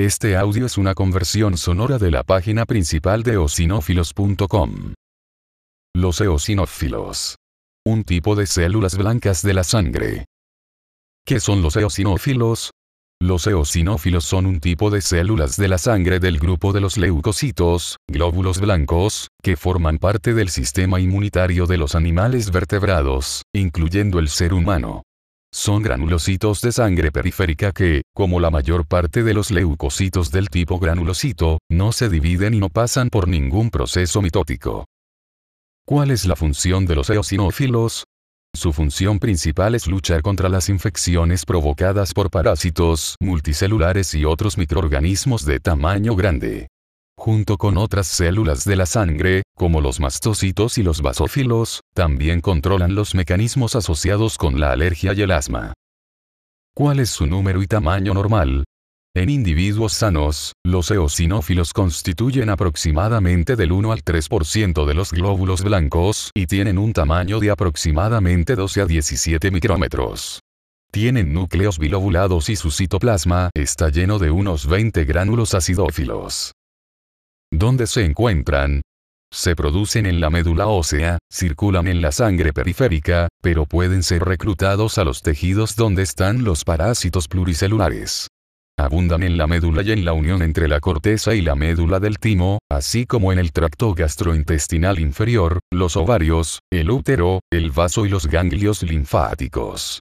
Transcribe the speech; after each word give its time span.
Este 0.00 0.34
audio 0.34 0.64
es 0.64 0.78
una 0.78 0.94
conversión 0.94 1.58
sonora 1.58 1.98
de 1.98 2.10
la 2.10 2.22
página 2.24 2.64
principal 2.64 3.22
de 3.22 3.34
eosinófilos.com. 3.34 4.94
Los 5.94 6.22
eosinófilos. 6.22 7.36
Un 7.84 8.04
tipo 8.04 8.34
de 8.34 8.46
células 8.46 8.96
blancas 8.96 9.42
de 9.42 9.52
la 9.52 9.62
sangre. 9.62 10.24
¿Qué 11.26 11.38
son 11.38 11.60
los 11.60 11.76
eosinófilos? 11.76 12.70
Los 13.20 13.46
eosinófilos 13.46 14.24
son 14.24 14.46
un 14.46 14.60
tipo 14.60 14.88
de 14.88 15.02
células 15.02 15.58
de 15.58 15.68
la 15.68 15.76
sangre 15.76 16.18
del 16.18 16.38
grupo 16.38 16.72
de 16.72 16.80
los 16.80 16.96
leucocitos, 16.96 17.98
glóbulos 18.08 18.58
blancos, 18.58 19.28
que 19.42 19.58
forman 19.58 19.98
parte 19.98 20.32
del 20.32 20.48
sistema 20.48 20.98
inmunitario 20.98 21.66
de 21.66 21.76
los 21.76 21.94
animales 21.94 22.50
vertebrados, 22.50 23.42
incluyendo 23.52 24.18
el 24.18 24.30
ser 24.30 24.54
humano. 24.54 25.02
Son 25.52 25.82
granulocitos 25.82 26.60
de 26.60 26.70
sangre 26.70 27.10
periférica 27.10 27.72
que, 27.72 28.02
como 28.14 28.38
la 28.38 28.50
mayor 28.50 28.86
parte 28.86 29.24
de 29.24 29.34
los 29.34 29.50
leucocitos 29.50 30.30
del 30.30 30.48
tipo 30.48 30.78
granulocito, 30.78 31.58
no 31.68 31.90
se 31.90 32.08
dividen 32.08 32.54
y 32.54 32.60
no 32.60 32.68
pasan 32.68 33.10
por 33.10 33.26
ningún 33.26 33.70
proceso 33.70 34.22
mitótico. 34.22 34.86
¿Cuál 35.84 36.12
es 36.12 36.24
la 36.24 36.36
función 36.36 36.86
de 36.86 36.94
los 36.94 37.10
eosinófilos? 37.10 38.04
Su 38.54 38.72
función 38.72 39.18
principal 39.18 39.74
es 39.74 39.88
luchar 39.88 40.22
contra 40.22 40.48
las 40.48 40.68
infecciones 40.68 41.44
provocadas 41.44 42.14
por 42.14 42.30
parásitos, 42.30 43.16
multicelulares 43.20 44.14
y 44.14 44.24
otros 44.24 44.56
microorganismos 44.56 45.44
de 45.44 45.58
tamaño 45.58 46.14
grande 46.14 46.68
junto 47.20 47.58
con 47.58 47.76
otras 47.76 48.06
células 48.06 48.64
de 48.64 48.76
la 48.76 48.86
sangre, 48.86 49.42
como 49.54 49.82
los 49.82 50.00
mastocitos 50.00 50.78
y 50.78 50.82
los 50.82 51.02
basófilos, 51.02 51.82
también 51.94 52.40
controlan 52.40 52.94
los 52.94 53.14
mecanismos 53.14 53.76
asociados 53.76 54.38
con 54.38 54.58
la 54.58 54.72
alergia 54.72 55.12
y 55.12 55.20
el 55.20 55.30
asma. 55.30 55.74
¿Cuál 56.74 56.98
es 56.98 57.10
su 57.10 57.26
número 57.26 57.62
y 57.62 57.66
tamaño 57.66 58.14
normal? 58.14 58.64
En 59.14 59.28
individuos 59.28 59.92
sanos, 59.92 60.54
los 60.64 60.90
eosinófilos 60.90 61.74
constituyen 61.74 62.48
aproximadamente 62.48 63.54
del 63.54 63.72
1 63.72 63.92
al 63.92 64.02
3% 64.02 64.86
de 64.86 64.94
los 64.94 65.12
glóbulos 65.12 65.62
blancos 65.62 66.30
y 66.34 66.46
tienen 66.46 66.78
un 66.78 66.94
tamaño 66.94 67.38
de 67.38 67.50
aproximadamente 67.50 68.54
12 68.54 68.80
a 68.80 68.86
17 68.86 69.50
micrómetros. 69.50 70.40
Tienen 70.90 71.34
núcleos 71.34 71.78
bilobulados 71.78 72.48
y 72.48 72.56
su 72.56 72.70
citoplasma 72.70 73.50
está 73.54 73.90
lleno 73.90 74.18
de 74.18 74.30
unos 74.30 74.66
20 74.66 75.04
gránulos 75.04 75.52
acidófilos. 75.54 76.52
¿Dónde 77.52 77.88
se 77.88 78.04
encuentran? 78.04 78.82
Se 79.32 79.56
producen 79.56 80.06
en 80.06 80.20
la 80.20 80.30
médula 80.30 80.68
ósea, 80.68 81.18
circulan 81.32 81.88
en 81.88 82.00
la 82.00 82.12
sangre 82.12 82.52
periférica, 82.52 83.28
pero 83.42 83.66
pueden 83.66 84.04
ser 84.04 84.24
reclutados 84.24 84.98
a 84.98 85.04
los 85.04 85.22
tejidos 85.22 85.74
donde 85.74 86.02
están 86.02 86.44
los 86.44 86.64
parásitos 86.64 87.26
pluricelulares. 87.26 88.28
Abundan 88.78 89.24
en 89.24 89.36
la 89.36 89.46
médula 89.46 89.82
y 89.82 89.92
en 89.92 90.04
la 90.04 90.12
unión 90.12 90.42
entre 90.42 90.68
la 90.68 90.80
corteza 90.80 91.34
y 91.34 91.42
la 91.42 91.54
médula 91.54 92.00
del 92.00 92.18
timo, 92.18 92.60
así 92.70 93.04
como 93.04 93.32
en 93.32 93.38
el 93.38 93.52
tracto 93.52 93.94
gastrointestinal 93.94 95.00
inferior, 95.00 95.58
los 95.72 95.96
ovarios, 95.96 96.60
el 96.72 96.90
útero, 96.90 97.40
el 97.52 97.72
vaso 97.72 98.06
y 98.06 98.08
los 98.08 98.26
ganglios 98.26 98.82
linfáticos. 98.82 100.00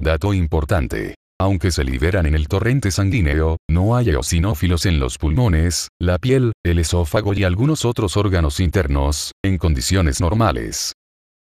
Dato 0.00 0.34
importante. 0.34 1.14
Aunque 1.40 1.70
se 1.70 1.84
liberan 1.84 2.26
en 2.26 2.34
el 2.34 2.48
torrente 2.48 2.90
sanguíneo, 2.90 3.56
no 3.66 3.96
hay 3.96 4.10
eosinófilos 4.10 4.84
en 4.84 5.00
los 5.00 5.16
pulmones, 5.16 5.88
la 5.98 6.18
piel, 6.18 6.52
el 6.62 6.78
esófago 6.78 7.32
y 7.32 7.44
algunos 7.44 7.86
otros 7.86 8.18
órganos 8.18 8.60
internos, 8.60 9.32
en 9.42 9.56
condiciones 9.56 10.20
normales. 10.20 10.92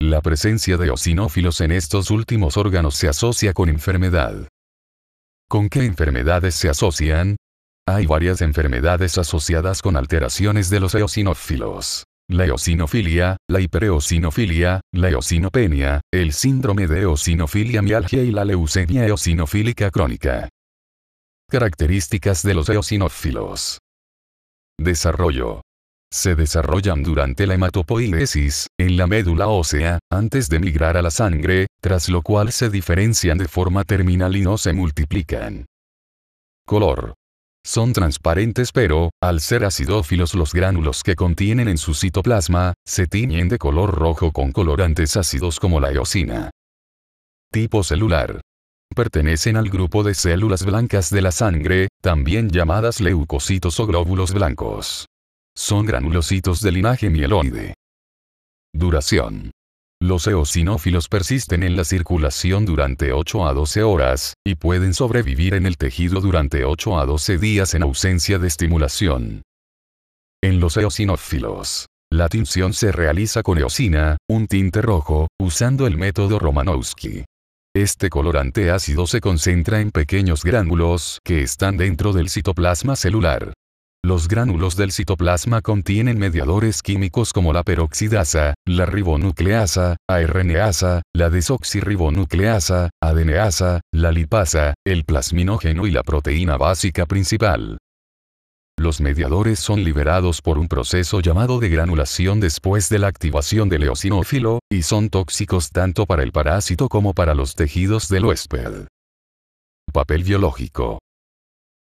La 0.00 0.20
presencia 0.20 0.76
de 0.76 0.86
eosinófilos 0.86 1.60
en 1.60 1.72
estos 1.72 2.12
últimos 2.12 2.56
órganos 2.56 2.94
se 2.94 3.08
asocia 3.08 3.52
con 3.52 3.68
enfermedad. 3.68 4.46
¿Con 5.48 5.68
qué 5.68 5.84
enfermedades 5.84 6.54
se 6.54 6.68
asocian? 6.68 7.34
Hay 7.84 8.06
varias 8.06 8.40
enfermedades 8.40 9.18
asociadas 9.18 9.82
con 9.82 9.96
alteraciones 9.96 10.70
de 10.70 10.78
los 10.78 10.94
eosinófilos 10.94 12.07
la 12.30 12.44
eosinofilia, 12.44 13.38
la 13.48 13.60
hipereosinofilia, 13.60 14.80
la 14.92 15.08
eosinopenia, 15.08 16.02
el 16.12 16.32
síndrome 16.32 16.86
de 16.86 17.02
eosinofilia 17.02 17.80
mialgia 17.80 18.22
y 18.22 18.30
la 18.30 18.44
leucemia 18.44 19.06
eosinofílica 19.06 19.90
crónica. 19.90 20.48
Características 21.50 22.42
de 22.42 22.54
los 22.54 22.68
eosinófilos. 22.68 23.78
Desarrollo. 24.78 25.62
Se 26.12 26.34
desarrollan 26.34 27.02
durante 27.02 27.46
la 27.46 27.54
hematopoiesis, 27.54 28.68
en 28.78 28.96
la 28.96 29.06
médula 29.06 29.48
ósea, 29.48 29.98
antes 30.10 30.48
de 30.48 30.58
migrar 30.58 30.96
a 30.96 31.02
la 31.02 31.10
sangre, 31.10 31.66
tras 31.80 32.08
lo 32.08 32.22
cual 32.22 32.52
se 32.52 32.70
diferencian 32.70 33.38
de 33.38 33.48
forma 33.48 33.84
terminal 33.84 34.36
y 34.36 34.42
no 34.42 34.56
se 34.56 34.72
multiplican. 34.72 35.66
Color. 36.66 37.14
Son 37.68 37.92
transparentes 37.92 38.72
pero, 38.72 39.10
al 39.20 39.42
ser 39.42 39.62
acidófilos 39.62 40.32
los 40.32 40.54
gránulos 40.54 41.02
que 41.02 41.14
contienen 41.14 41.68
en 41.68 41.76
su 41.76 41.92
citoplasma, 41.92 42.72
se 42.86 43.06
tiñen 43.06 43.50
de 43.50 43.58
color 43.58 43.94
rojo 43.94 44.32
con 44.32 44.52
colorantes 44.52 45.18
ácidos 45.18 45.60
como 45.60 45.78
la 45.78 45.92
eosina. 45.92 46.48
Tipo 47.52 47.84
celular. 47.84 48.40
Pertenecen 48.96 49.58
al 49.58 49.68
grupo 49.68 50.02
de 50.02 50.14
células 50.14 50.64
blancas 50.64 51.10
de 51.10 51.20
la 51.20 51.30
sangre, 51.30 51.88
también 52.00 52.48
llamadas 52.48 53.02
leucocitos 53.02 53.78
o 53.80 53.86
glóbulos 53.86 54.32
blancos. 54.32 55.04
Son 55.54 55.84
granulocitos 55.84 56.62
de 56.62 56.72
linaje 56.72 57.10
mieloide. 57.10 57.74
Duración. 58.72 59.50
Los 60.00 60.28
eosinófilos 60.28 61.08
persisten 61.08 61.64
en 61.64 61.74
la 61.76 61.82
circulación 61.82 62.64
durante 62.64 63.12
8 63.12 63.48
a 63.48 63.52
12 63.52 63.82
horas, 63.82 64.34
y 64.46 64.54
pueden 64.54 64.94
sobrevivir 64.94 65.54
en 65.54 65.66
el 65.66 65.76
tejido 65.76 66.20
durante 66.20 66.64
8 66.64 67.00
a 67.00 67.04
12 67.04 67.38
días 67.38 67.74
en 67.74 67.82
ausencia 67.82 68.38
de 68.38 68.46
estimulación. 68.46 69.42
En 70.40 70.60
los 70.60 70.76
eosinófilos, 70.76 71.86
la 72.12 72.28
tinción 72.28 72.74
se 72.74 72.92
realiza 72.92 73.42
con 73.42 73.58
eosina, 73.58 74.16
un 74.28 74.46
tinte 74.46 74.82
rojo, 74.82 75.26
usando 75.36 75.88
el 75.88 75.96
método 75.96 76.38
Romanowski. 76.38 77.24
Este 77.74 78.08
colorante 78.08 78.70
ácido 78.70 79.04
se 79.08 79.20
concentra 79.20 79.80
en 79.80 79.90
pequeños 79.90 80.44
gránulos 80.44 81.18
que 81.24 81.42
están 81.42 81.76
dentro 81.76 82.12
del 82.12 82.30
citoplasma 82.30 82.94
celular. 82.94 83.52
Los 84.04 84.28
gránulos 84.28 84.76
del 84.76 84.92
citoplasma 84.92 85.60
contienen 85.60 86.18
mediadores 86.18 86.82
químicos 86.82 87.32
como 87.32 87.52
la 87.52 87.64
peroxidasa, 87.64 88.54
la 88.64 88.86
ribonucleasa, 88.86 89.96
ARNasa, 90.08 91.02
la 91.14 91.30
desoxirribonucleasa, 91.30 92.90
adeneasa, 93.02 93.80
la 93.92 94.12
lipasa, 94.12 94.74
el 94.86 95.04
plasminógeno 95.04 95.86
y 95.86 95.90
la 95.90 96.04
proteína 96.04 96.56
básica 96.56 97.06
principal. 97.06 97.78
Los 98.78 99.00
mediadores 99.00 99.58
son 99.58 99.82
liberados 99.82 100.40
por 100.40 100.56
un 100.56 100.68
proceso 100.68 101.20
llamado 101.20 101.58
de 101.58 101.68
granulación 101.68 102.38
después 102.38 102.88
de 102.88 103.00
la 103.00 103.08
activación 103.08 103.68
del 103.68 103.82
eosinófilo, 103.82 104.60
y 104.70 104.82
son 104.82 105.10
tóxicos 105.10 105.70
tanto 105.70 106.06
para 106.06 106.22
el 106.22 106.30
parásito 106.30 106.88
como 106.88 107.12
para 107.12 107.34
los 107.34 107.56
tejidos 107.56 108.08
del 108.08 108.26
huésped. 108.26 108.86
Papel 109.92 110.22
biológico. 110.22 111.00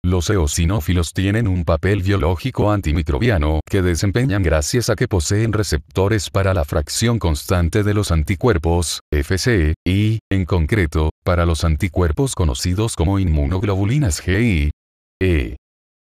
Los 0.05 0.29
eosinófilos 0.29 1.13
tienen 1.13 1.47
un 1.47 1.63
papel 1.63 2.03
biológico 2.03 2.71
antimicrobiano 2.71 3.61
que 3.65 3.81
desempeñan 3.81 4.43
gracias 4.43 4.89
a 4.89 4.97
que 4.97 5.07
poseen 5.07 5.53
receptores 5.53 6.29
para 6.29 6.53
la 6.53 6.65
fracción 6.65 7.19
constante 7.19 7.83
de 7.83 7.93
los 7.93 8.11
anticuerpos, 8.11 8.99
FC, 9.13 9.75
y, 9.87 10.19
en 10.29 10.43
concreto, 10.43 11.11
para 11.23 11.45
los 11.45 11.63
anticuerpos 11.63 12.35
conocidos 12.35 12.97
como 12.97 13.17
inmunoglobulinas 13.17 14.21
G 14.21 14.71
E. 15.21 15.55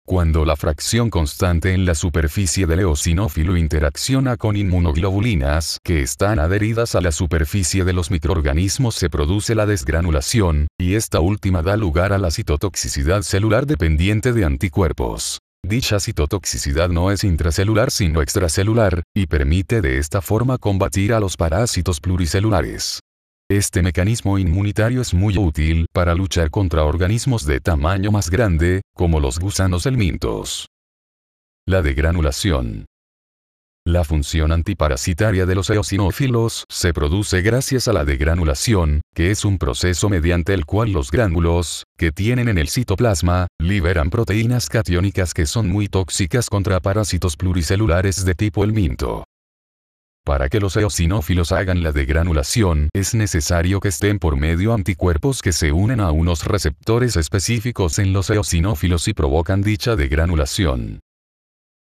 Cuando 0.04 0.44
la 0.44 0.56
fracción 0.56 1.10
constante 1.10 1.72
en 1.74 1.84
la 1.84 1.94
superficie 1.94 2.66
del 2.66 2.80
eosinófilo 2.80 3.56
interacciona 3.56 4.36
con 4.36 4.56
inmunoglobulinas 4.56 5.78
que 5.84 6.02
están 6.02 6.40
adheridas 6.40 6.96
a 6.96 7.00
la 7.00 7.12
superficie 7.12 7.84
de 7.84 7.92
los 7.92 8.10
microorganismos 8.10 8.96
se 8.96 9.08
produce 9.08 9.54
la 9.54 9.64
desgranulación, 9.64 10.66
y 10.76 10.96
esta 10.96 11.20
última 11.20 11.62
da 11.62 11.76
lugar 11.76 12.12
a 12.12 12.18
la 12.18 12.32
citotoxicidad 12.32 13.22
celular 13.22 13.64
dependiente 13.64 14.32
de 14.32 14.44
anticuerpos. 14.44 15.38
Dicha 15.64 16.00
citotoxicidad 16.00 16.88
no 16.88 17.12
es 17.12 17.22
intracelular 17.22 17.93
sino 17.93 18.22
extracelular, 18.22 19.05
y 19.14 19.26
permite 19.28 19.81
de 19.81 19.98
esta 19.98 20.20
forma 20.20 20.58
combatir 20.58 21.12
a 21.12 21.20
los 21.20 21.37
parásitos 21.37 22.00
pluricelulares. 22.00 22.98
Este 23.52 23.82
mecanismo 23.82 24.38
inmunitario 24.38 25.02
es 25.02 25.12
muy 25.12 25.37
útil 25.37 25.84
para 25.93 26.14
luchar 26.14 26.49
contra 26.49 26.84
organismos 26.84 27.44
de 27.44 27.60
tamaño 27.60 28.10
más 28.10 28.31
grande, 28.31 28.81
como 28.94 29.20
los 29.20 29.38
gusanos 29.38 29.84
helmintos. 29.84 30.69
La 31.66 31.82
degranulación. 31.82 32.87
La 33.84 34.04
función 34.04 34.52
antiparasitaria 34.52 35.44
de 35.44 35.54
los 35.54 35.69
eosinófilos 35.69 36.64
se 36.70 36.94
produce 36.94 37.43
gracias 37.43 37.88
a 37.88 37.93
la 37.93 38.06
degranulación, 38.06 39.02
que 39.14 39.31
es 39.31 39.44
un 39.44 39.58
proceso 39.58 40.08
mediante 40.08 40.55
el 40.55 40.64
cual 40.64 40.93
los 40.93 41.10
gránulos, 41.10 41.84
que 41.98 42.10
tienen 42.10 42.48
en 42.48 42.56
el 42.56 42.70
citoplasma, 42.70 43.48
liberan 43.60 44.08
proteínas 44.08 44.70
catiónicas 44.70 45.34
que 45.34 45.44
son 45.44 45.69
muy 45.69 45.88
tóxicas 45.88 46.48
contra 46.48 46.81
parásitos 46.81 47.37
pluricelulares 47.37 48.25
de 48.25 48.34
tipo 48.34 48.64
helminto. 48.64 49.25
Para 50.24 50.48
que 50.48 50.60
los 50.60 50.76
eosinófilos 50.76 51.50
hagan 51.50 51.82
la 51.82 51.90
degranulación, 51.90 52.88
es 52.92 53.12
necesario 53.12 53.80
que 53.80 53.88
estén 53.88 54.20
por 54.20 54.36
medio 54.36 54.72
anticuerpos 54.72 55.42
que 55.42 55.52
se 55.52 55.72
unen 55.72 55.98
a 55.98 56.12
unos 56.12 56.44
receptores 56.44 57.16
específicos 57.16 57.98
en 57.98 58.12
los 58.12 58.30
eosinófilos 58.30 59.08
y 59.08 59.14
provocan 59.14 59.62
dicha 59.62 59.96
degranulación. 59.96 61.00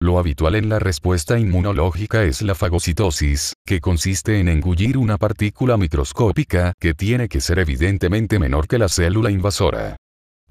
Lo 0.02 0.20
habitual 0.20 0.56
en 0.56 0.70
la 0.70 0.80
respuesta 0.80 1.38
inmunológica 1.38 2.24
es 2.24 2.42
la 2.42 2.56
fagocitosis, 2.56 3.56
que 3.66 3.82
consiste 3.82 4.40
en 4.40 4.48
engullir 4.48 4.98
una 4.98 5.18
partícula 5.18 5.76
microscópica 5.76 6.74
que 6.80 6.94
tiene 6.94 7.28
que 7.28 7.42
ser 7.42 7.60
evidentemente 7.60 8.40
menor 8.40 8.68
que 8.68 8.80
la 8.80 8.88
célula 8.88 9.32
invasora 9.32 9.98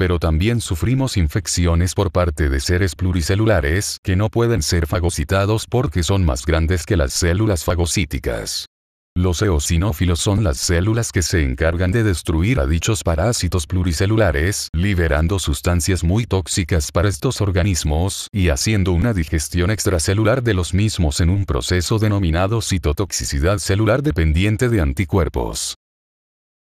pero 0.02 0.18
también 0.18 0.60
sufrimos 0.60 1.16
infecciones 1.16 1.94
por 1.94 2.10
parte 2.10 2.48
de 2.48 2.58
seres 2.58 2.96
pluricelulares 2.96 4.00
que 4.02 4.16
no 4.16 4.30
pueden 4.30 4.60
ser 4.60 4.88
fagocitados 4.88 5.66
porque 5.68 6.02
son 6.02 6.24
más 6.24 6.44
grandes 6.44 6.86
que 6.86 6.96
las 6.96 7.12
células 7.12 7.62
fagocíticas. 7.62 8.66
Los 9.14 9.40
eosinófilos 9.42 10.18
son 10.18 10.42
las 10.42 10.56
células 10.56 11.12
que 11.12 11.22
se 11.22 11.44
encargan 11.44 11.92
de 11.92 12.02
destruir 12.02 12.58
a 12.58 12.66
dichos 12.66 13.04
parásitos 13.04 13.68
pluricelulares, 13.68 14.70
liberando 14.72 15.38
sustancias 15.38 16.02
muy 16.02 16.26
tóxicas 16.26 16.90
para 16.90 17.08
estos 17.08 17.40
organismos 17.40 18.26
y 18.32 18.48
haciendo 18.48 18.90
una 18.90 19.14
digestión 19.14 19.70
extracelular 19.70 20.42
de 20.42 20.54
los 20.54 20.74
mismos 20.74 21.20
en 21.20 21.30
un 21.30 21.44
proceso 21.44 22.00
denominado 22.00 22.60
citotoxicidad 22.60 23.58
celular 23.58 24.02
dependiente 24.02 24.68
de 24.68 24.80
anticuerpos. 24.80 25.76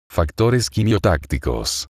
Factores 0.10 0.72
quimiotácticos. 0.72 1.88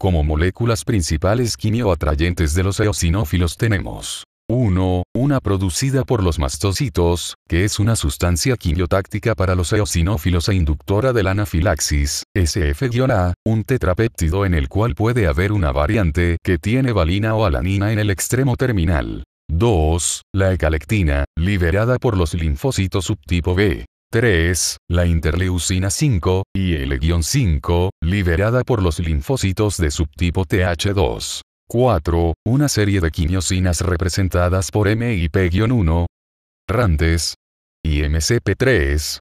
Como 0.00 0.22
moléculas 0.22 0.84
principales 0.84 1.56
quimioatrayentes 1.56 2.54
de 2.54 2.62
los 2.62 2.78
eosinófilos 2.78 3.56
tenemos 3.56 4.22
1. 4.48 5.02
Una 5.12 5.40
producida 5.40 6.04
por 6.04 6.22
los 6.22 6.38
mastocitos, 6.38 7.34
que 7.48 7.64
es 7.64 7.80
una 7.80 7.96
sustancia 7.96 8.56
quimiotáctica 8.56 9.34
para 9.34 9.56
los 9.56 9.72
eosinófilos 9.72 10.48
e 10.48 10.54
inductora 10.54 11.12
de 11.12 11.24
la 11.24 11.32
anafilaxis, 11.32 12.22
SF-A, 12.32 13.34
un 13.44 13.64
tetrapéptido 13.64 14.46
en 14.46 14.54
el 14.54 14.68
cual 14.68 14.94
puede 14.94 15.26
haber 15.26 15.50
una 15.50 15.72
variante 15.72 16.36
que 16.44 16.58
tiene 16.58 16.92
valina 16.92 17.34
o 17.34 17.44
alanina 17.44 17.92
en 17.92 17.98
el 17.98 18.10
extremo 18.10 18.56
terminal. 18.56 19.24
2. 19.48 20.22
La 20.32 20.52
ecalectina, 20.52 21.24
liberada 21.36 21.98
por 21.98 22.16
los 22.16 22.34
linfocitos 22.34 23.06
subtipo 23.06 23.56
B. 23.56 23.84
3. 24.10 24.78
La 24.88 25.04
interleucina 25.04 25.90
5, 25.90 26.44
y 26.54 26.76
el 26.76 26.98
5, 27.22 27.90
liberada 28.00 28.64
por 28.64 28.82
los 28.82 29.00
linfocitos 29.00 29.76
de 29.76 29.90
subtipo 29.90 30.46
TH2. 30.46 31.42
4. 31.68 32.34
Una 32.46 32.68
serie 32.68 33.02
de 33.02 33.10
quimiosinas 33.10 33.82
representadas 33.82 34.70
por 34.70 34.88
MIP-1, 34.88 36.06
RANTES 36.66 37.34
y 37.84 38.00
MCP3, 38.00 39.18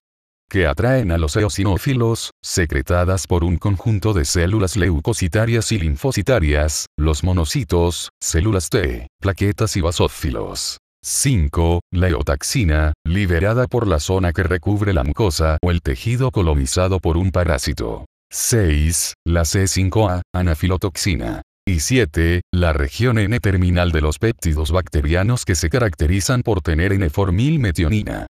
que 0.50 0.66
atraen 0.66 1.12
a 1.12 1.18
los 1.18 1.36
eosinófilos, 1.36 2.32
secretadas 2.42 3.28
por 3.28 3.44
un 3.44 3.58
conjunto 3.58 4.14
de 4.14 4.24
células 4.24 4.78
leucocitarias 4.78 5.74
y 5.74 5.80
linfocitarias, 5.80 6.86
los 6.98 7.26
monocitos, 7.26 8.10
células 8.22 8.70
T, 8.70 9.08
plaquetas 9.20 9.76
y 9.76 9.82
basófilos. 9.82 10.78
5. 11.10 11.80
La 11.94 12.10
eotaxina, 12.10 12.92
liberada 13.06 13.68
por 13.68 13.88
la 13.88 14.02
zona 14.02 14.34
que 14.34 14.44
recubre 14.44 14.94
la 14.94 15.06
mucosa 15.06 15.58
o 15.64 15.72
el 15.72 15.82
tejido 15.82 16.32
colonizado 16.32 17.00
por 17.00 17.16
un 17.16 17.32
parásito. 17.32 18.08
6. 18.30 19.14
La 19.26 19.44
C5A, 19.44 20.20
anafilotoxina. 20.36 21.44
Y 21.66 21.80
7. 21.80 22.42
La 22.54 22.74
región 22.74 23.20
N-terminal 23.20 23.94
de 23.94 24.02
los 24.02 24.20
péptidos 24.20 24.72
bacterianos 24.72 25.46
que 25.46 25.56
se 25.56 25.70
caracterizan 25.70 26.42
por 26.42 26.60
tener 26.60 26.92
N-formilmetionina. 26.92 28.28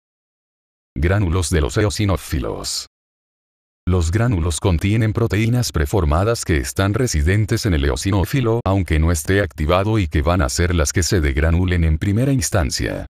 Gránulos 0.94 1.49
de 1.49 1.62
los 1.62 1.78
eosinófilos. 1.78 2.88
Los 3.88 4.11
gránulos 4.11 4.59
contienen 4.59 5.12
proteínas 5.12 5.71
preformadas 5.71 6.44
que 6.44 6.56
están 6.56 6.93
residentes 6.93 7.67
en 7.67 7.75
el 7.75 7.85
eosinófilo 7.85 8.61
aunque 8.65 8.99
no 8.99 9.12
esté 9.12 9.41
activado 9.41 10.00
y 10.00 10.09
que 10.09 10.23
van 10.23 10.43
a 10.43 10.49
ser 10.49 10.75
las 10.75 10.93
que 10.93 11.05
se 11.05 11.21
degranulen 11.21 11.85
en 11.85 11.97
primera 11.97 12.33
instancia. 12.33 13.06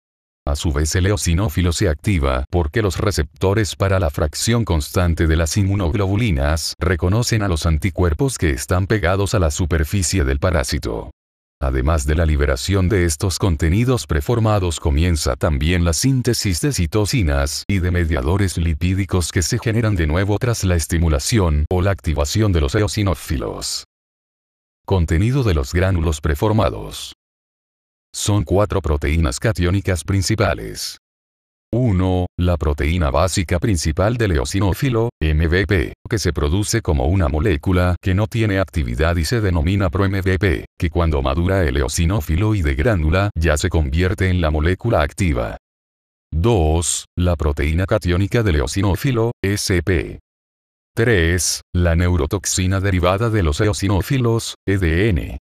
A 0.47 0.55
su 0.55 0.75
vez 0.75 0.95
el 0.95 1.07
eosinófilo 1.07 1.73
se 1.73 1.89
activa 1.89 2.45
porque 2.51 2.83
los 2.83 2.99
receptores 2.99 3.75
para 3.75 3.99
la 3.99 4.11
fracción 4.11 4.67
constante 4.67 5.27
de 5.27 5.37
las 5.37 5.57
inmunoglobulinas 5.57 6.75
reconocen 6.79 7.43
a 7.43 7.49
los 7.49 7.65
anticuerpos 7.65 8.37
que 8.37 8.51
están 8.51 8.87
pegados 8.87 9.35
a 9.35 9.39
la 9.39 9.51
superficie 9.51 10.25
del 10.25 10.39
parásito. 10.39 11.11
Además 11.61 12.07
de 12.07 12.15
la 12.15 12.27
liberación 12.27 12.91
de 12.91 13.07
estos 13.07 13.39
contenidos 13.39 14.07
preformados 14.07 14.79
comienza 14.79 15.37
también 15.37 15.85
la 15.85 15.95
síntesis 15.95 16.61
de 16.61 16.73
citocinas 16.73 17.65
y 17.67 17.79
de 17.79 17.91
mediadores 17.91 18.59
lipídicos 18.59 19.33
que 19.33 19.41
se 19.41 19.59
generan 19.59 19.97
de 19.97 20.07
nuevo 20.07 20.39
tras 20.39 20.65
la 20.65 20.77
estimulación 20.77 21.65
o 21.71 21.81
la 21.81 21.93
activación 21.93 22.53
de 22.53 22.61
los 22.61 22.75
eosinófilos. 22.75 23.85
Contenido 24.85 25.43
de 25.43 25.55
los 25.55 25.73
gránulos 25.73 26.21
preformados. 26.21 27.15
Son 28.15 28.45
cuatro 28.45 28.83
proteínas 28.83 29.41
catiónicas 29.41 30.05
principales. 30.05 30.99
1. 31.73 32.27
La 32.39 32.57
proteína 32.57 33.11
básica 33.11 33.59
principal 33.59 34.17
del 34.17 34.33
eosinófilo, 34.33 35.11
MVP, 35.21 35.95
que 36.09 36.19
se 36.19 36.33
produce 36.33 36.81
como 36.81 37.07
una 37.07 37.29
molécula 37.29 37.97
que 38.01 38.15
no 38.15 38.27
tiene 38.27 38.59
actividad 38.59 39.17
y 39.17 39.25
se 39.25 39.41
denomina 39.41 39.91
pro-MVP, 39.91 40.67
que 40.79 40.91
cuando 40.91 41.23
madura 41.23 41.65
el 41.65 41.77
eosinófilo 41.77 42.55
y 42.55 42.63
de 42.63 42.75
gránula 42.75 43.31
ya 43.35 43.57
se 43.57 43.69
convierte 43.69 44.29
en 44.29 44.41
la 44.41 44.51
molécula 44.51 45.03
activa. 45.03 45.57
2. 46.33 47.07
La 47.17 47.37
proteína 47.37 47.87
catiónica 47.87 48.43
del 48.43 48.57
eosinófilo, 48.57 49.33
SP. 49.43 50.21
3. 50.95 51.61
La 51.75 51.95
neurotoxina 51.95 52.81
derivada 52.81 53.29
de 53.31 53.43
los 53.43 53.61
eosinófilos, 53.61 54.55
EDN. 54.67 55.39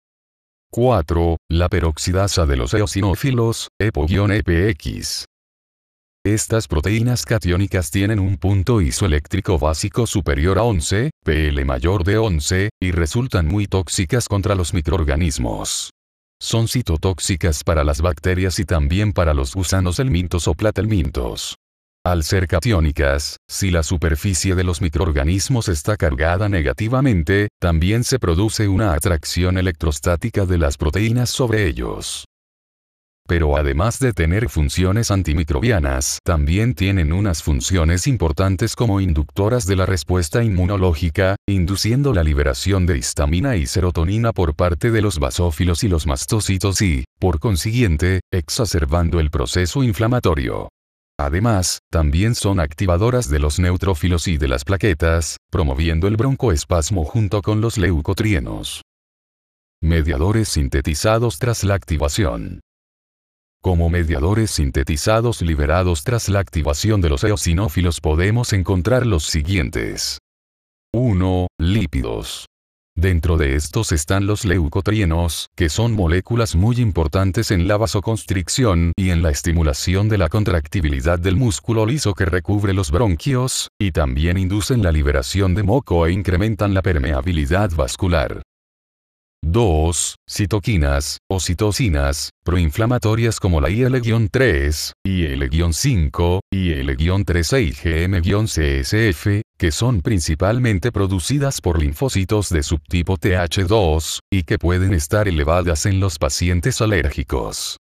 4. 0.71 1.37
La 1.51 1.69
peroxidasa 1.69 2.45
de 2.45 2.57
los 2.57 2.73
eosinófilos, 2.73 3.67
EPO-EPX. 3.79 5.25
Estas 6.25 6.69
proteínas 6.69 7.25
catiónicas 7.25 7.91
tienen 7.91 8.17
un 8.17 8.37
punto 8.37 8.79
isoeléctrico 8.79 9.59
básico 9.59 10.07
superior 10.07 10.57
a 10.57 10.63
11, 10.63 11.11
PL 11.21 11.65
mayor 11.65 12.05
de 12.05 12.17
11, 12.17 12.69
y 12.81 12.91
resultan 12.91 13.45
muy 13.45 13.67
tóxicas 13.67 14.29
contra 14.29 14.55
los 14.55 14.73
microorganismos. 14.73 15.89
Son 16.41 16.69
citotóxicas 16.69 17.65
para 17.65 17.83
las 17.83 17.99
bacterias 17.99 18.57
y 18.59 18.63
también 18.63 19.11
para 19.11 19.33
los 19.33 19.53
gusanos 19.53 19.99
helmintos 19.99 20.47
o 20.47 20.53
platelmintos. 20.53 21.55
Al 22.05 22.23
ser 22.23 22.47
catiónicas, 22.47 23.35
si 23.49 23.69
la 23.69 23.83
superficie 23.83 24.55
de 24.55 24.63
los 24.63 24.79
microorganismos 24.81 25.67
está 25.67 25.97
cargada 25.97 26.47
negativamente, 26.47 27.49
también 27.59 28.05
se 28.05 28.17
produce 28.17 28.69
una 28.69 28.93
atracción 28.93 29.57
electrostática 29.57 30.45
de 30.45 30.57
las 30.57 30.77
proteínas 30.77 31.29
sobre 31.29 31.67
ellos 31.67 32.23
pero 33.27 33.57
además 33.57 33.99
de 33.99 34.13
tener 34.13 34.49
funciones 34.49 35.11
antimicrobianas, 35.11 36.19
también 36.23 36.73
tienen 36.73 37.13
unas 37.13 37.41
funciones 37.41 38.07
importantes 38.07 38.75
como 38.75 38.99
inductoras 38.99 39.65
de 39.65 39.75
la 39.75 39.85
respuesta 39.85 40.43
inmunológica, 40.43 41.35
induciendo 41.47 42.13
la 42.13 42.23
liberación 42.23 42.85
de 42.85 42.97
histamina 42.97 43.55
y 43.55 43.65
serotonina 43.65 44.33
por 44.33 44.55
parte 44.55 44.91
de 44.91 45.01
los 45.01 45.19
basófilos 45.19 45.83
y 45.83 45.87
los 45.87 46.05
mastocitos 46.05 46.81
y, 46.81 47.05
por 47.19 47.39
consiguiente, 47.39 48.19
exacerbando 48.31 49.19
el 49.19 49.29
proceso 49.29 49.83
inflamatorio. 49.83 50.69
Además, 51.19 51.79
también 51.91 52.35
son 52.35 52.59
activadoras 52.59 53.29
de 53.29 53.39
los 53.39 53.59
neutrófilos 53.59 54.27
y 54.27 54.37
de 54.37 54.47
las 54.47 54.63
plaquetas, 54.63 55.37
promoviendo 55.51 56.07
el 56.07 56.17
broncoespasmo 56.17 57.05
junto 57.05 57.41
con 57.41 57.61
los 57.61 57.77
leucotrienos. 57.77 58.81
Mediadores 59.81 60.49
sintetizados 60.49 61.39
tras 61.39 61.63
la 61.63 61.75
activación. 61.75 62.61
Como 63.63 63.89
mediadores 63.89 64.51
sintetizados 64.51 65.41
liberados 65.41 66.03
tras 66.03 66.27
la 66.27 66.39
activación 66.39 66.99
de 66.99 67.07
los 67.07 67.23
eosinófilos 67.23 68.01
podemos 68.01 68.51
encontrar 68.51 69.05
los 69.05 69.23
siguientes. 69.23 70.19
1. 70.93 71.47
Lípidos. 71.59 72.47
Dentro 72.93 73.37
de 73.37 73.55
estos 73.55 73.93
están 73.93 74.27
los 74.27 74.43
leucotrienos, 74.43 75.47
que 75.55 75.69
son 75.69 75.93
moléculas 75.93 76.57
muy 76.57 76.75
importantes 76.75 77.51
en 77.51 77.69
la 77.69 77.77
vasoconstricción 77.77 78.91
y 78.97 79.11
en 79.11 79.23
la 79.23 79.29
estimulación 79.29 80.09
de 80.09 80.17
la 80.17 80.27
contractibilidad 80.27 81.17
del 81.17 81.37
músculo 81.37 81.85
liso 81.85 82.13
que 82.15 82.25
recubre 82.25 82.73
los 82.73 82.91
bronquios, 82.91 83.69
y 83.79 83.93
también 83.93 84.37
inducen 84.37 84.83
la 84.83 84.91
liberación 84.91 85.55
de 85.55 85.63
moco 85.63 86.05
e 86.05 86.11
incrementan 86.11 86.73
la 86.73 86.81
permeabilidad 86.81 87.71
vascular. 87.71 88.41
2. 89.43 90.15
Citoquinas, 90.25 91.17
o 91.29 91.39
citocinas, 91.39 92.29
proinflamatorias 92.43 93.39
como 93.39 93.59
la 93.59 93.69
IL-3, 93.69 94.93
IL-5, 95.03 96.39
IL-13 96.51 97.61
y 97.61 97.71
GM-CSF, 97.73 99.41
que 99.57 99.71
son 99.71 100.01
principalmente 100.01 100.91
producidas 100.91 101.59
por 101.59 101.79
linfocitos 101.79 102.49
de 102.49 102.63
subtipo 102.63 103.17
TH2, 103.17 104.19
y 104.31 104.43
que 104.43 104.57
pueden 104.57 104.93
estar 104.93 105.27
elevadas 105.27 105.85
en 105.85 105.99
los 105.99 106.17
pacientes 106.17 106.81
alérgicos. 106.81 107.77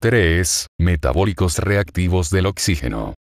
3. 0.00 0.66
Metabólicos 0.78 1.58
reactivos 1.58 2.30
del 2.30 2.46
oxígeno. 2.46 3.14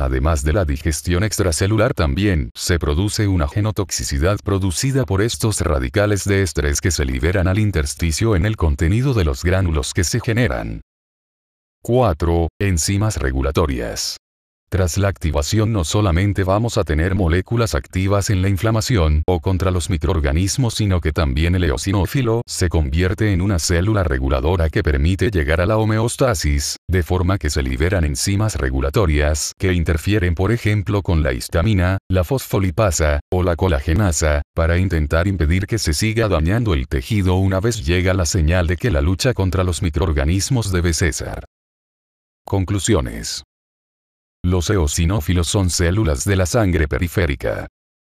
Además 0.00 0.42
de 0.44 0.54
la 0.54 0.64
digestión 0.64 1.24
extracelular 1.24 1.92
también 1.92 2.50
se 2.54 2.78
produce 2.78 3.28
una 3.28 3.46
genotoxicidad 3.46 4.38
producida 4.42 5.04
por 5.04 5.20
estos 5.20 5.60
radicales 5.60 6.24
de 6.24 6.42
estrés 6.42 6.80
que 6.80 6.90
se 6.90 7.04
liberan 7.04 7.46
al 7.46 7.58
intersticio 7.58 8.34
en 8.34 8.46
el 8.46 8.56
contenido 8.56 9.12
de 9.12 9.26
los 9.26 9.44
gránulos 9.44 9.92
que 9.92 10.04
se 10.04 10.20
generan. 10.20 10.80
4. 11.82 12.48
Enzimas 12.58 13.18
regulatorias. 13.18 14.16
Tras 14.72 14.98
la 14.98 15.08
activación 15.08 15.72
no 15.72 15.82
solamente 15.82 16.44
vamos 16.44 16.78
a 16.78 16.84
tener 16.84 17.16
moléculas 17.16 17.74
activas 17.74 18.30
en 18.30 18.40
la 18.40 18.48
inflamación 18.48 19.24
o 19.26 19.40
contra 19.40 19.72
los 19.72 19.90
microorganismos 19.90 20.74
sino 20.74 21.00
que 21.00 21.10
también 21.10 21.56
el 21.56 21.64
eosinófilo 21.64 22.42
se 22.46 22.68
convierte 22.68 23.32
en 23.32 23.40
una 23.40 23.58
célula 23.58 24.04
reguladora 24.04 24.70
que 24.70 24.84
permite 24.84 25.32
llegar 25.32 25.60
a 25.60 25.66
la 25.66 25.76
homeostasis, 25.76 26.76
de 26.88 27.02
forma 27.02 27.36
que 27.36 27.50
se 27.50 27.64
liberan 27.64 28.04
enzimas 28.04 28.54
regulatorias 28.54 29.54
que 29.58 29.72
interfieren 29.72 30.36
por 30.36 30.52
ejemplo 30.52 31.02
con 31.02 31.24
la 31.24 31.32
histamina, 31.32 31.98
la 32.08 32.22
fosfolipasa, 32.22 33.18
o 33.28 33.42
la 33.42 33.56
colagenasa, 33.56 34.42
para 34.54 34.78
intentar 34.78 35.26
impedir 35.26 35.66
que 35.66 35.78
se 35.78 35.94
siga 35.94 36.28
dañando 36.28 36.74
el 36.74 36.86
tejido 36.86 37.34
una 37.34 37.58
vez 37.58 37.84
llega 37.84 38.14
la 38.14 38.24
señal 38.24 38.68
de 38.68 38.76
que 38.76 38.92
la 38.92 39.00
lucha 39.00 39.34
contra 39.34 39.64
los 39.64 39.82
microorganismos 39.82 40.70
debe 40.70 40.92
cesar. 40.92 41.44
Conclusiones. 42.44 43.42
Los 44.42 44.70
eosinófilos 44.70 45.48
son 45.48 45.68
células 45.68 46.24
de 46.24 46.34
la 46.34 46.46
sangre 46.46 46.88
periférica. 46.88 47.66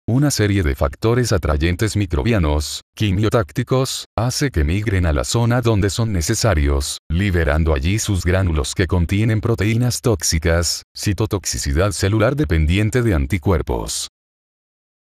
Una 0.08 0.30
serie 0.30 0.62
de 0.62 0.74
factores 0.74 1.32
atrayentes 1.32 1.96
microbianos, 1.96 2.82
quimiotácticos, 2.96 4.06
hace 4.16 4.50
que 4.50 4.64
migren 4.64 5.06
a 5.06 5.12
la 5.12 5.24
zona 5.24 5.60
donde 5.60 5.90
son 5.90 6.12
necesarios, 6.12 6.98
liberando 7.08 7.74
allí 7.74 7.98
sus 7.98 8.24
gránulos 8.24 8.74
que 8.74 8.86
contienen 8.86 9.40
proteínas 9.40 10.00
tóxicas, 10.00 10.84
citotoxicidad 10.96 11.92
celular 11.92 12.36
dependiente 12.36 13.02
de 13.02 13.14
anticuerpos. 13.14 14.08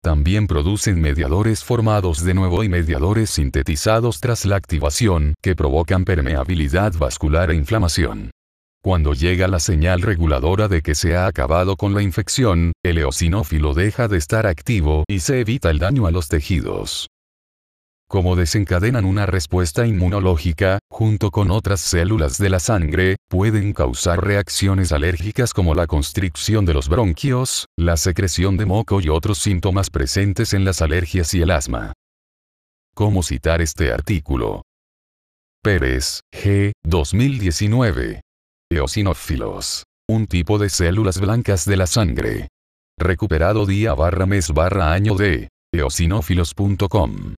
También 0.03 0.47
producen 0.47 1.01
mediadores 1.01 1.65
formados 1.65 2.23
de 2.23 2.35
nuevo 2.35 2.63
y 2.65 2.69
mediadores 2.69 3.31
sintetizados 3.31 4.21
tras 4.21 4.45
la 4.45 4.57
activación, 4.57 5.35
que 5.43 5.57
provocan 5.57 6.05
permeabilidad 6.05 6.93
vascular 6.95 7.51
e 7.51 7.55
inflamación. 7.55 8.31
Cuando 8.85 9.15
llega 9.15 9.49
la 9.49 9.61
señal 9.61 10.03
reguladora 10.03 10.69
de 10.69 10.83
que 10.83 10.95
se 10.95 11.17
ha 11.17 11.27
acabado 11.27 11.75
con 11.75 11.95
la 11.95 12.03
infección, 12.03 12.73
el 12.85 12.99
eosinófilo 12.99 13.73
deja 13.73 14.09
de 14.09 14.19
estar 14.19 14.47
activo 14.47 15.05
y 15.09 15.21
se 15.21 15.41
evita 15.41 15.71
el 15.71 15.79
daño 15.79 16.07
a 16.07 16.11
los 16.11 16.29
tejidos. 16.29 17.09
Como 18.11 18.37
desencadenan 18.37 19.07
una 19.07 19.25
respuesta 19.25 19.87
inmunológica, 19.87 20.81
junto 20.91 21.31
con 21.31 21.51
otras 21.51 21.81
células 21.81 22.37
de 22.37 22.51
la 22.51 22.61
sangre, 22.61 23.17
pueden 23.31 23.73
causar 23.73 24.23
reacciones 24.23 24.93
alérgicas 24.93 25.55
como 25.55 25.75
la 25.75 25.87
constricción 25.87 26.67
de 26.67 26.75
los 26.75 26.91
bronquios, 26.91 27.65
la 27.79 27.97
secreción 27.97 28.59
de 28.59 28.67
moco 28.67 29.01
y 29.01 29.09
otros 29.09 29.39
síntomas 29.39 29.89
presentes 29.89 30.53
en 30.53 30.67
las 30.67 30.83
alergias 30.83 31.33
y 31.33 31.41
el 31.41 31.53
asma. 31.53 31.95
¿Cómo 32.95 33.23
citar 33.23 33.63
este 33.63 33.93
artículo? 33.93 34.61
Pérez, 35.63 36.21
G. 36.31 36.73
2019. 36.85 38.24
Eosinófilos. 38.75 39.85
Un 40.09 40.27
tipo 40.27 40.59
de 40.59 40.69
células 40.69 41.21
blancas 41.21 41.65
de 41.65 41.77
la 41.77 41.87
sangre. 41.87 42.49
Recuperado 42.99 43.67
día 43.67 43.95
barra 43.95 44.27
mes 44.27 44.51
barra 44.51 44.93
año 44.93 45.15
de 45.15 45.49
eosinófilos.com. 45.73 47.35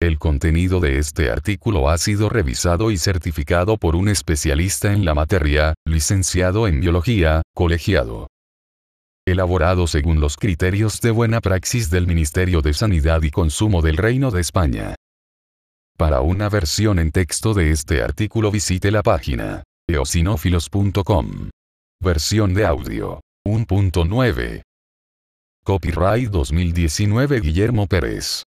El 0.00 0.18
contenido 0.18 0.80
de 0.80 0.96
este 0.96 1.30
artículo 1.30 1.90
ha 1.90 1.98
sido 1.98 2.30
revisado 2.30 2.90
y 2.90 2.96
certificado 2.96 3.76
por 3.76 3.94
un 3.94 4.08
especialista 4.08 4.94
en 4.94 5.04
la 5.04 5.14
materia, 5.14 5.74
licenciado 5.86 6.66
en 6.66 6.80
biología, 6.80 7.42
colegiado. 7.54 8.28
Elaborado 9.28 9.86
según 9.86 10.20
los 10.20 10.38
criterios 10.38 11.02
de 11.02 11.10
buena 11.10 11.42
praxis 11.42 11.90
del 11.90 12.06
Ministerio 12.06 12.62
de 12.62 12.72
Sanidad 12.72 13.22
y 13.24 13.30
Consumo 13.30 13.82
del 13.82 13.98
Reino 13.98 14.30
de 14.30 14.40
España. 14.40 14.94
Para 15.98 16.22
una 16.22 16.48
versión 16.48 16.98
en 16.98 17.12
texto 17.12 17.52
de 17.52 17.72
este 17.72 18.02
artículo 18.02 18.50
visite 18.50 18.90
la 18.90 19.02
página 19.02 19.64
eosinófilos.com. 19.94 21.50
Versión 22.02 22.54
de 22.54 22.66
audio. 22.66 23.20
1.9. 23.46 24.62
Copyright 25.64 26.30
2019 26.30 27.40
Guillermo 27.40 27.86
Pérez. 27.86 28.42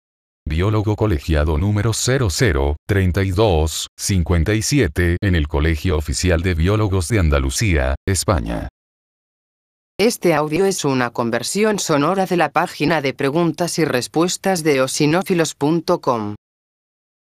Biólogo 0.46 0.98
colegiado 0.98 1.58
número 1.58 1.94
00, 1.94 2.76
32, 2.86 3.88
57 3.98 5.18
en 5.22 5.36
el 5.36 5.48
Colegio 5.48 5.98
Oficial 5.98 6.42
de 6.42 6.54
Biólogos 6.54 7.08
de 7.08 7.20
Andalucía, 7.20 7.96
España. 8.06 8.68
Este 9.98 10.34
audio 10.34 10.66
es 10.66 10.84
una 10.84 11.12
conversión 11.12 11.80
sonora 11.80 12.26
de 12.26 12.36
la 12.36 12.50
página 12.50 13.02
de 13.02 13.14
preguntas 13.14 13.80
y 13.80 13.86
respuestas 13.86 14.64
de 14.64 14.78
eosinófilos.com. 14.78 16.36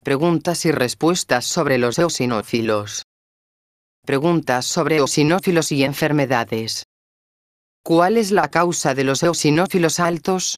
Preguntas 0.04 0.66
y 0.66 0.72
respuestas 0.72 1.46
sobre 1.46 1.78
los 1.78 1.98
eosinófilos. 1.98 3.04
Preguntas 4.08 4.64
sobre 4.64 4.96
eosinófilos 4.96 5.70
y 5.70 5.84
enfermedades. 5.84 6.86
¿Cuál 7.84 8.16
es 8.16 8.30
la 8.30 8.48
causa 8.48 8.94
de 8.94 9.04
los 9.04 9.22
eosinófilos 9.22 10.00
altos? 10.00 10.56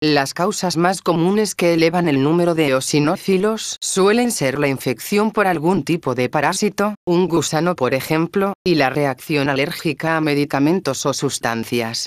Las 0.00 0.34
causas 0.34 0.76
más 0.76 1.02
comunes 1.02 1.56
que 1.56 1.74
elevan 1.74 2.06
el 2.06 2.22
número 2.22 2.54
de 2.54 2.68
eosinófilos 2.68 3.76
suelen 3.80 4.30
ser 4.30 4.60
la 4.60 4.68
infección 4.68 5.32
por 5.32 5.48
algún 5.48 5.82
tipo 5.82 6.14
de 6.14 6.28
parásito, 6.28 6.94
un 7.04 7.26
gusano 7.26 7.74
por 7.74 7.92
ejemplo, 7.92 8.52
y 8.62 8.76
la 8.76 8.88
reacción 8.88 9.48
alérgica 9.48 10.16
a 10.16 10.20
medicamentos 10.20 11.06
o 11.06 11.12
sustancias. 11.12 12.06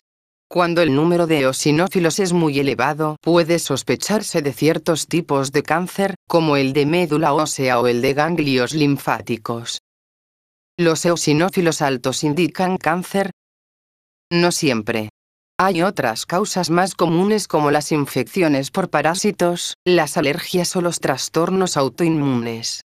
Cuando 0.50 0.82
el 0.82 0.96
número 0.96 1.28
de 1.28 1.42
eosinófilos 1.42 2.20
es 2.20 2.32
muy 2.32 2.58
elevado, 2.58 3.18
puede 3.22 3.60
sospecharse 3.60 4.42
de 4.42 4.54
ciertos 4.54 5.08
tipos 5.08 5.52
de 5.52 5.64
cáncer, 5.64 6.16
como 6.26 6.56
el 6.56 6.72
de 6.72 6.86
médula 6.86 7.34
ósea 7.34 7.82
o 7.82 7.88
el 7.88 8.02
de 8.02 8.14
ganglios 8.14 8.74
linfáticos. 8.74 9.80
¿Los 10.80 11.04
eosinófilos 11.06 11.82
altos 11.82 12.24
indican 12.24 12.78
cáncer? 12.78 13.32
No 14.32 14.52
siempre. 14.52 15.10
Hay 15.60 15.82
otras 15.82 16.28
causas 16.28 16.70
más 16.70 16.94
comunes 16.94 17.48
como 17.48 17.72
las 17.72 17.92
infecciones 17.92 18.70
por 18.70 18.92
parásitos, 18.92 19.74
las 19.88 20.18
alergias 20.18 20.76
o 20.76 20.82
los 20.82 21.00
trastornos 21.00 21.78
autoinmunes. 21.78 22.82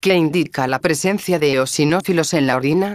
¿Qué 0.00 0.14
indica 0.14 0.66
la 0.68 0.78
presencia 0.78 1.38
de 1.38 1.52
eosinófilos 1.52 2.32
en 2.32 2.46
la 2.46 2.56
orina? 2.56 2.94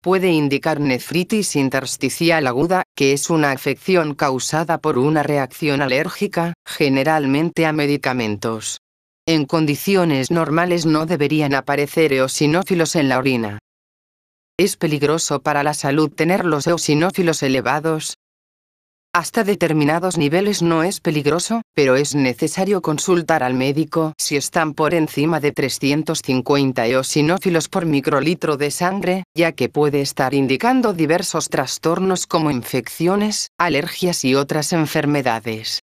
Puede 0.00 0.30
indicar 0.30 0.78
nefritis 0.78 1.56
intersticial 1.56 2.46
aguda, 2.46 2.84
que 2.94 3.14
es 3.14 3.30
una 3.30 3.50
afección 3.50 4.14
causada 4.14 4.78
por 4.78 4.98
una 4.98 5.24
reacción 5.24 5.82
alérgica, 5.82 6.54
generalmente 6.64 7.66
a 7.66 7.72
medicamentos. 7.72 8.81
En 9.24 9.44
condiciones 9.44 10.32
normales 10.32 10.84
no 10.84 11.06
deberían 11.06 11.54
aparecer 11.54 12.12
eosinófilos 12.12 12.96
en 12.96 13.08
la 13.08 13.18
orina. 13.18 13.60
¿Es 14.58 14.76
peligroso 14.76 15.40
para 15.40 15.62
la 15.62 15.74
salud 15.74 16.10
tener 16.10 16.44
los 16.44 16.66
eosinófilos 16.66 17.44
elevados? 17.44 18.14
Hasta 19.14 19.44
determinados 19.44 20.18
niveles 20.18 20.60
no 20.60 20.82
es 20.82 20.98
peligroso, 20.98 21.62
pero 21.72 21.94
es 21.94 22.16
necesario 22.16 22.82
consultar 22.82 23.44
al 23.44 23.54
médico 23.54 24.12
si 24.18 24.34
están 24.36 24.74
por 24.74 24.92
encima 24.92 25.38
de 25.38 25.52
350 25.52 26.84
eosinófilos 26.88 27.68
por 27.68 27.86
microlitro 27.86 28.56
de 28.56 28.72
sangre, 28.72 29.22
ya 29.36 29.52
que 29.52 29.68
puede 29.68 30.00
estar 30.00 30.34
indicando 30.34 30.94
diversos 30.94 31.48
trastornos 31.48 32.26
como 32.26 32.50
infecciones, 32.50 33.50
alergias 33.56 34.24
y 34.24 34.34
otras 34.34 34.72
enfermedades. 34.72 35.78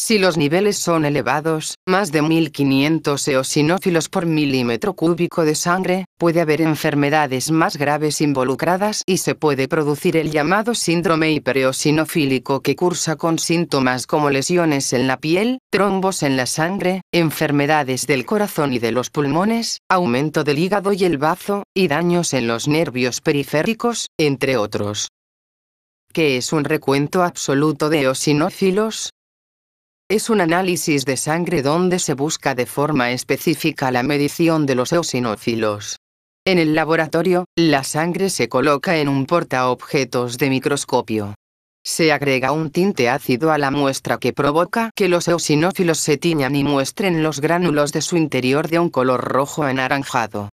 Si 0.00 0.16
los 0.16 0.36
niveles 0.36 0.78
son 0.78 1.04
elevados, 1.04 1.74
más 1.84 2.12
de 2.12 2.22
1500 2.22 3.26
eosinófilos 3.26 4.08
por 4.08 4.26
milímetro 4.26 4.94
cúbico 4.94 5.44
de 5.44 5.56
sangre, 5.56 6.04
puede 6.16 6.40
haber 6.40 6.60
enfermedades 6.60 7.50
más 7.50 7.76
graves 7.76 8.20
involucradas 8.20 9.02
y 9.06 9.18
se 9.18 9.34
puede 9.34 9.66
producir 9.66 10.16
el 10.16 10.30
llamado 10.30 10.76
síndrome 10.76 11.32
hipereosinofílico 11.32 12.60
que 12.62 12.76
cursa 12.76 13.16
con 13.16 13.40
síntomas 13.40 14.06
como 14.06 14.30
lesiones 14.30 14.92
en 14.92 15.08
la 15.08 15.18
piel, 15.18 15.58
trombos 15.68 16.22
en 16.22 16.36
la 16.36 16.46
sangre, 16.46 17.02
enfermedades 17.12 18.06
del 18.06 18.24
corazón 18.24 18.72
y 18.74 18.78
de 18.78 18.92
los 18.92 19.10
pulmones, 19.10 19.80
aumento 19.90 20.44
del 20.44 20.60
hígado 20.60 20.92
y 20.92 21.04
el 21.04 21.18
bazo, 21.18 21.64
y 21.74 21.88
daños 21.88 22.34
en 22.34 22.46
los 22.46 22.68
nervios 22.68 23.20
periféricos, 23.20 24.06
entre 24.16 24.58
otros. 24.58 25.08
¿Qué 26.12 26.36
es 26.36 26.52
un 26.52 26.62
recuento 26.62 27.24
absoluto 27.24 27.88
de 27.88 28.02
eosinófilos? 28.02 29.10
Es 30.10 30.30
un 30.30 30.40
análisis 30.40 31.04
de 31.04 31.18
sangre 31.18 31.60
donde 31.60 31.98
se 31.98 32.14
busca 32.14 32.54
de 32.54 32.64
forma 32.64 33.10
específica 33.10 33.90
la 33.90 34.02
medición 34.02 34.64
de 34.64 34.74
los 34.74 34.90
eosinófilos. 34.90 35.98
En 36.46 36.58
el 36.58 36.74
laboratorio, 36.74 37.44
la 37.58 37.84
sangre 37.84 38.30
se 38.30 38.48
coloca 38.48 38.96
en 38.96 39.10
un 39.10 39.26
portaobjetos 39.26 40.38
de 40.38 40.48
microscopio. 40.48 41.34
Se 41.84 42.10
agrega 42.10 42.52
un 42.52 42.70
tinte 42.70 43.10
ácido 43.10 43.52
a 43.52 43.58
la 43.58 43.70
muestra 43.70 44.16
que 44.16 44.32
provoca 44.32 44.92
que 44.96 45.10
los 45.10 45.28
eosinófilos 45.28 45.98
se 45.98 46.16
tiñan 46.16 46.56
y 46.56 46.64
muestren 46.64 47.22
los 47.22 47.42
gránulos 47.42 47.92
de 47.92 48.00
su 48.00 48.16
interior 48.16 48.68
de 48.68 48.78
un 48.78 48.88
color 48.88 49.22
rojo 49.22 49.62
anaranjado. 49.62 50.48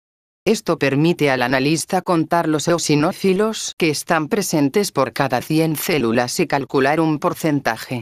Esto 0.45 0.77
permite 0.77 1.31
al 1.31 1.41
analista 1.41 2.01
contar 2.01 2.49
los 2.49 2.67
eosinófilos 2.67 3.73
que 3.77 3.89
están 3.89 4.27
presentes 4.27 4.91
por 4.91 5.13
cada 5.13 5.41
100 5.41 5.77
células 5.77 6.41
y 6.41 6.45
calcular 6.45 6.99
un 6.99 7.19
porcentaje. 7.19 8.01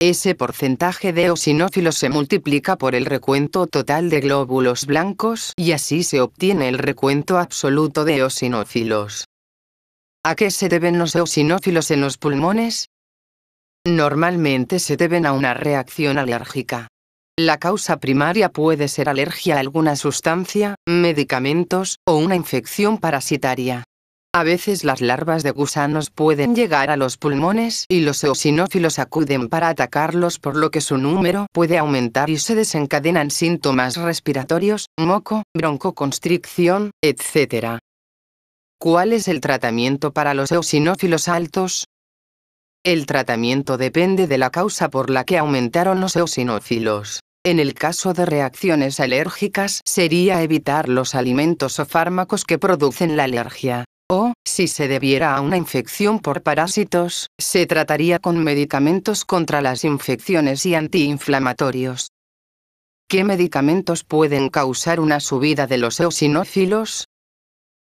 Ese 0.00 0.34
porcentaje 0.34 1.12
de 1.12 1.26
eosinófilos 1.26 1.94
se 1.94 2.08
multiplica 2.08 2.76
por 2.76 2.94
el 2.94 3.06
recuento 3.06 3.66
total 3.66 4.10
de 4.10 4.20
glóbulos 4.20 4.86
blancos 4.86 5.52
y 5.56 5.72
así 5.72 6.02
se 6.02 6.20
obtiene 6.20 6.68
el 6.68 6.78
recuento 6.78 7.38
absoluto 7.38 8.04
de 8.04 8.16
eosinófilos. 8.16 9.26
¿A 10.24 10.34
qué 10.34 10.50
se 10.50 10.68
deben 10.68 10.98
los 10.98 11.14
eosinófilos 11.14 11.90
en 11.90 12.00
los 12.00 12.18
pulmones? 12.18 12.88
Normalmente 13.86 14.78
se 14.78 14.96
deben 14.96 15.26
a 15.26 15.32
una 15.32 15.54
reacción 15.54 16.18
alérgica. 16.18 16.88
La 17.38 17.58
causa 17.58 17.98
primaria 17.98 18.48
puede 18.48 18.88
ser 18.88 19.08
alergia 19.08 19.56
a 19.56 19.60
alguna 19.60 19.96
sustancia, 19.96 20.76
medicamentos, 20.86 21.98
o 22.06 22.16
una 22.16 22.36
infección 22.36 22.98
parasitaria. 22.98 23.84
A 24.36 24.42
veces 24.42 24.82
las 24.82 25.00
larvas 25.00 25.44
de 25.44 25.52
gusanos 25.52 26.10
pueden 26.10 26.56
llegar 26.56 26.90
a 26.90 26.96
los 26.96 27.16
pulmones 27.18 27.86
y 27.88 28.00
los 28.00 28.24
eosinófilos 28.24 28.98
acuden 28.98 29.48
para 29.48 29.68
atacarlos 29.68 30.40
por 30.40 30.56
lo 30.56 30.72
que 30.72 30.80
su 30.80 30.98
número 30.98 31.46
puede 31.52 31.78
aumentar 31.78 32.28
y 32.28 32.38
se 32.38 32.56
desencadenan 32.56 33.30
síntomas 33.30 33.96
respiratorios, 33.96 34.88
moco, 34.98 35.44
broncoconstricción, 35.54 36.90
etc. 37.00 37.78
¿Cuál 38.80 39.12
es 39.12 39.28
el 39.28 39.40
tratamiento 39.40 40.12
para 40.12 40.34
los 40.34 40.50
eosinófilos 40.50 41.28
altos? 41.28 41.84
El 42.84 43.06
tratamiento 43.06 43.76
depende 43.76 44.26
de 44.26 44.38
la 44.38 44.50
causa 44.50 44.90
por 44.90 45.10
la 45.10 45.22
que 45.22 45.38
aumentaron 45.38 46.00
los 46.00 46.16
eosinófilos. 46.16 47.20
En 47.44 47.60
el 47.60 47.74
caso 47.74 48.14
de 48.14 48.26
reacciones 48.26 48.98
alérgicas 48.98 49.80
sería 49.84 50.42
evitar 50.42 50.88
los 50.88 51.14
alimentos 51.14 51.78
o 51.78 51.86
fármacos 51.86 52.44
que 52.44 52.58
producen 52.58 53.16
la 53.16 53.24
alergia. 53.24 53.84
O, 54.10 54.34
si 54.44 54.68
se 54.68 54.86
debiera 54.86 55.34
a 55.34 55.40
una 55.40 55.56
infección 55.56 56.20
por 56.20 56.42
parásitos, 56.42 57.30
se 57.38 57.66
trataría 57.66 58.18
con 58.18 58.44
medicamentos 58.44 59.24
contra 59.24 59.62
las 59.62 59.84
infecciones 59.84 60.66
y 60.66 60.74
antiinflamatorios. 60.74 62.10
¿Qué 63.08 63.24
medicamentos 63.24 64.04
pueden 64.04 64.50
causar 64.50 65.00
una 65.00 65.20
subida 65.20 65.66
de 65.66 65.78
los 65.78 66.00
eosinófilos? 66.00 67.08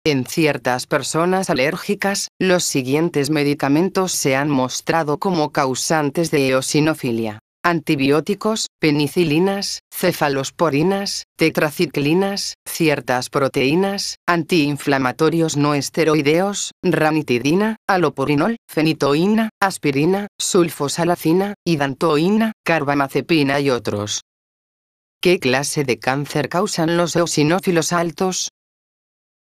En 0.04 0.26
ciertas 0.26 0.86
personas 0.86 1.50
alérgicas, 1.50 2.28
los 2.40 2.64
siguientes 2.64 3.32
medicamentos 3.32 4.12
se 4.12 4.36
han 4.36 4.50
mostrado 4.50 5.18
como 5.18 5.52
causantes 5.52 6.30
de 6.30 6.50
eosinofilia. 6.50 7.40
Antibióticos, 7.68 8.68
penicilinas, 8.80 9.80
cefalosporinas, 9.92 11.24
tetraciclinas, 11.36 12.54
ciertas 12.64 13.32
proteínas, 13.32 14.18
antiinflamatorios 14.28 15.58
no 15.58 15.74
esteroideos, 15.74 16.74
ranitidina, 16.84 17.78
alopurinol, 17.90 18.58
fenitoína, 18.70 19.50
aspirina, 19.60 20.28
sulfosalacina, 20.40 21.56
idantoína, 21.66 22.52
carbamazepina 22.64 23.60
y 23.60 23.72
otros. 23.72 24.22
¿Qué 25.20 25.40
clase 25.40 25.84
de 25.84 25.98
cáncer 25.98 26.50
causan 26.50 26.98
los 26.98 27.16
eosinófilos 27.16 27.94
altos? 27.94 28.50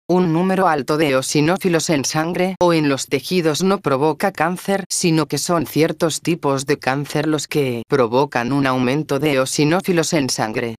Un 0.08 0.34
número 0.34 0.68
alto 0.68 0.98
de 0.98 1.10
eosinófilos 1.10 1.90
en 1.90 2.06
sangre 2.06 2.58
o 2.60 2.74
en 2.74 2.90
los 2.90 3.08
tejidos 3.08 3.64
no 3.64 3.80
provoca 3.80 4.32
cáncer, 4.32 4.84
sino 4.88 5.26
que 5.26 5.40
son 5.40 5.66
ciertos 5.66 6.22
tipos 6.22 6.68
de 6.68 6.78
cáncer 6.78 7.26
los 7.26 7.48
que 7.48 7.82
provocan 7.88 8.54
un 8.54 8.68
aumento 8.68 9.18
de 9.18 9.34
eosinófilos 9.34 10.14
en 10.14 10.30
sangre. 10.30 10.76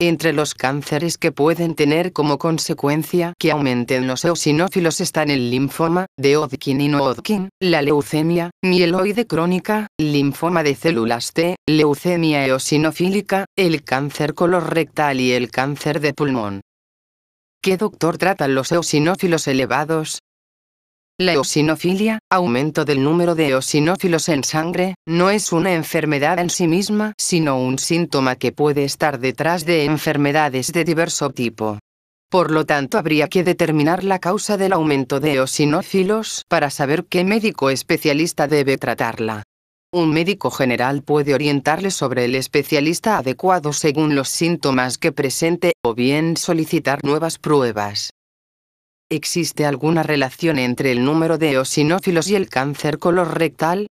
Entre 0.00 0.32
los 0.32 0.54
cánceres 0.54 1.18
que 1.18 1.30
pueden 1.30 1.74
tener 1.74 2.14
como 2.14 2.38
consecuencia 2.38 3.34
que 3.38 3.50
aumenten 3.50 4.06
los 4.06 4.24
eosinófilos 4.24 5.02
están 5.02 5.28
el 5.28 5.50
linfoma, 5.50 6.06
de 6.16 6.38
Hodgkin 6.38 6.80
y 6.80 6.88
no 6.88 7.02
Hodgkin, 7.04 7.50
la 7.60 7.82
leucemia, 7.82 8.50
mieloide 8.64 9.26
crónica, 9.26 9.88
linfoma 10.00 10.62
de 10.62 10.74
células 10.74 11.34
T, 11.34 11.56
leucemia 11.68 12.46
eosinofílica, 12.46 13.44
el 13.58 13.84
cáncer 13.84 14.32
colorectal 14.32 15.20
y 15.20 15.32
el 15.32 15.50
cáncer 15.50 16.00
de 16.00 16.14
pulmón. 16.14 16.62
¿Qué 17.62 17.76
doctor 17.76 18.16
trata 18.16 18.48
los 18.48 18.72
eosinófilos 18.72 19.46
elevados? 19.46 20.20
La 21.18 21.34
eosinofilia, 21.34 22.18
aumento 22.32 22.86
del 22.86 23.02
número 23.04 23.34
de 23.34 23.48
eosinófilos 23.48 24.30
en 24.30 24.44
sangre, 24.44 24.94
no 25.06 25.28
es 25.28 25.52
una 25.52 25.74
enfermedad 25.74 26.38
en 26.38 26.48
sí 26.48 26.66
misma, 26.66 27.12
sino 27.18 27.60
un 27.60 27.78
síntoma 27.78 28.36
que 28.36 28.52
puede 28.52 28.84
estar 28.84 29.20
detrás 29.20 29.66
de 29.66 29.84
enfermedades 29.84 30.72
de 30.72 30.84
diverso 30.84 31.28
tipo. 31.28 31.78
Por 32.30 32.50
lo 32.50 32.64
tanto, 32.64 32.96
habría 32.96 33.28
que 33.28 33.44
determinar 33.44 34.04
la 34.04 34.20
causa 34.20 34.56
del 34.56 34.72
aumento 34.72 35.20
de 35.20 35.34
eosinófilos 35.34 36.46
para 36.48 36.70
saber 36.70 37.04
qué 37.10 37.24
médico 37.24 37.68
especialista 37.68 38.46
debe 38.48 38.78
tratarla. 38.78 39.42
Un 39.92 40.12
médico 40.12 40.52
general 40.52 41.02
puede 41.02 41.34
orientarle 41.34 41.90
sobre 41.90 42.24
el 42.24 42.36
especialista 42.36 43.18
adecuado 43.18 43.72
según 43.72 44.14
los 44.14 44.28
síntomas 44.28 44.98
que 44.98 45.10
presente, 45.10 45.72
o 45.82 45.96
bien 45.96 46.36
solicitar 46.36 47.02
nuevas 47.02 47.38
pruebas. 47.38 48.10
¿Existe 49.10 49.66
alguna 49.66 50.04
relación 50.04 50.60
entre 50.60 50.92
el 50.92 51.04
número 51.04 51.38
de 51.38 51.54
eosinófilos 51.54 52.28
y 52.28 52.36
el 52.36 52.48
cáncer 52.48 53.00
colorectal? 53.00 53.88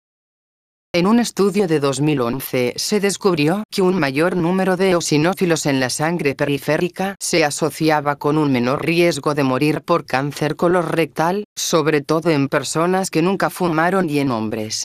En 0.94 1.08
un 1.08 1.20
estudio 1.20 1.68
de 1.68 1.80
2011 1.80 2.76
se 2.76 3.00
descubrió 3.00 3.64
que 3.72 3.82
un 3.82 3.98
mayor 3.98 4.38
número 4.38 4.78
de 4.78 4.92
eosinófilos 4.92 5.66
en 5.66 5.80
la 5.80 5.90
sangre 5.90 6.36
periférica 6.36 7.16
se 7.20 7.44
asociaba 7.44 8.18
con 8.18 8.38
un 8.38 8.52
menor 8.52 8.86
riesgo 8.86 9.34
de 9.34 9.44
morir 9.44 9.82
por 9.82 10.06
cáncer 10.06 10.56
colorectal, 10.56 11.46
sobre 11.58 12.02
todo 12.02 12.30
en 12.30 12.50
personas 12.50 13.10
que 13.10 13.24
nunca 13.24 13.50
fumaron 13.50 14.12
y 14.12 14.20
en 14.20 14.30
hombres. 14.30 14.84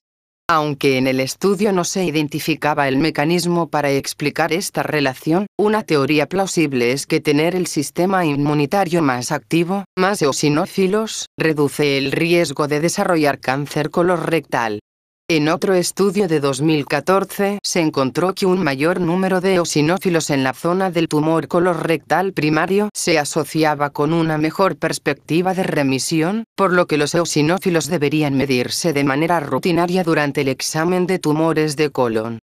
Aunque 0.54 0.98
en 0.98 1.06
el 1.06 1.18
estudio 1.18 1.72
no 1.72 1.82
se 1.82 2.04
identificaba 2.04 2.86
el 2.86 2.98
mecanismo 2.98 3.70
para 3.70 3.90
explicar 3.90 4.52
esta 4.52 4.82
relación, 4.82 5.46
una 5.58 5.82
teoría 5.82 6.26
plausible 6.26 6.92
es 6.92 7.06
que 7.06 7.22
tener 7.22 7.54
el 7.54 7.66
sistema 7.66 8.26
inmunitario 8.26 9.00
más 9.00 9.32
activo, 9.32 9.86
más 9.96 10.20
eosinófilos, 10.20 11.30
reduce 11.38 11.96
el 11.96 12.12
riesgo 12.12 12.68
de 12.68 12.80
desarrollar 12.80 13.40
cáncer 13.40 13.88
colorectal. 13.88 14.80
En 15.34 15.48
otro 15.48 15.72
estudio 15.72 16.28
de 16.28 16.40
2014 16.40 17.58
se 17.62 17.80
encontró 17.80 18.34
que 18.34 18.44
un 18.44 18.62
mayor 18.62 19.00
número 19.00 19.40
de 19.40 19.54
eosinófilos 19.54 20.28
en 20.28 20.44
la 20.44 20.52
zona 20.52 20.90
del 20.90 21.08
tumor 21.08 21.48
colorectal 21.48 22.34
primario 22.34 22.90
se 22.92 23.18
asociaba 23.18 23.88
con 23.88 24.12
una 24.12 24.36
mejor 24.36 24.76
perspectiva 24.76 25.54
de 25.54 25.62
remisión, 25.62 26.44
por 26.54 26.74
lo 26.74 26.86
que 26.86 26.98
los 26.98 27.14
eosinófilos 27.14 27.86
deberían 27.86 28.36
medirse 28.36 28.92
de 28.92 29.04
manera 29.04 29.40
rutinaria 29.40 30.04
durante 30.04 30.42
el 30.42 30.48
examen 30.48 31.06
de 31.06 31.18
tumores 31.18 31.76
de 31.76 31.88
colon. 31.88 32.38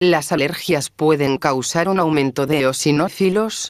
Las 0.00 0.32
alergias 0.32 0.90
pueden 0.90 1.38
causar 1.38 1.88
un 1.88 2.00
aumento 2.00 2.46
de 2.46 2.62
eosinófilos, 2.62 3.68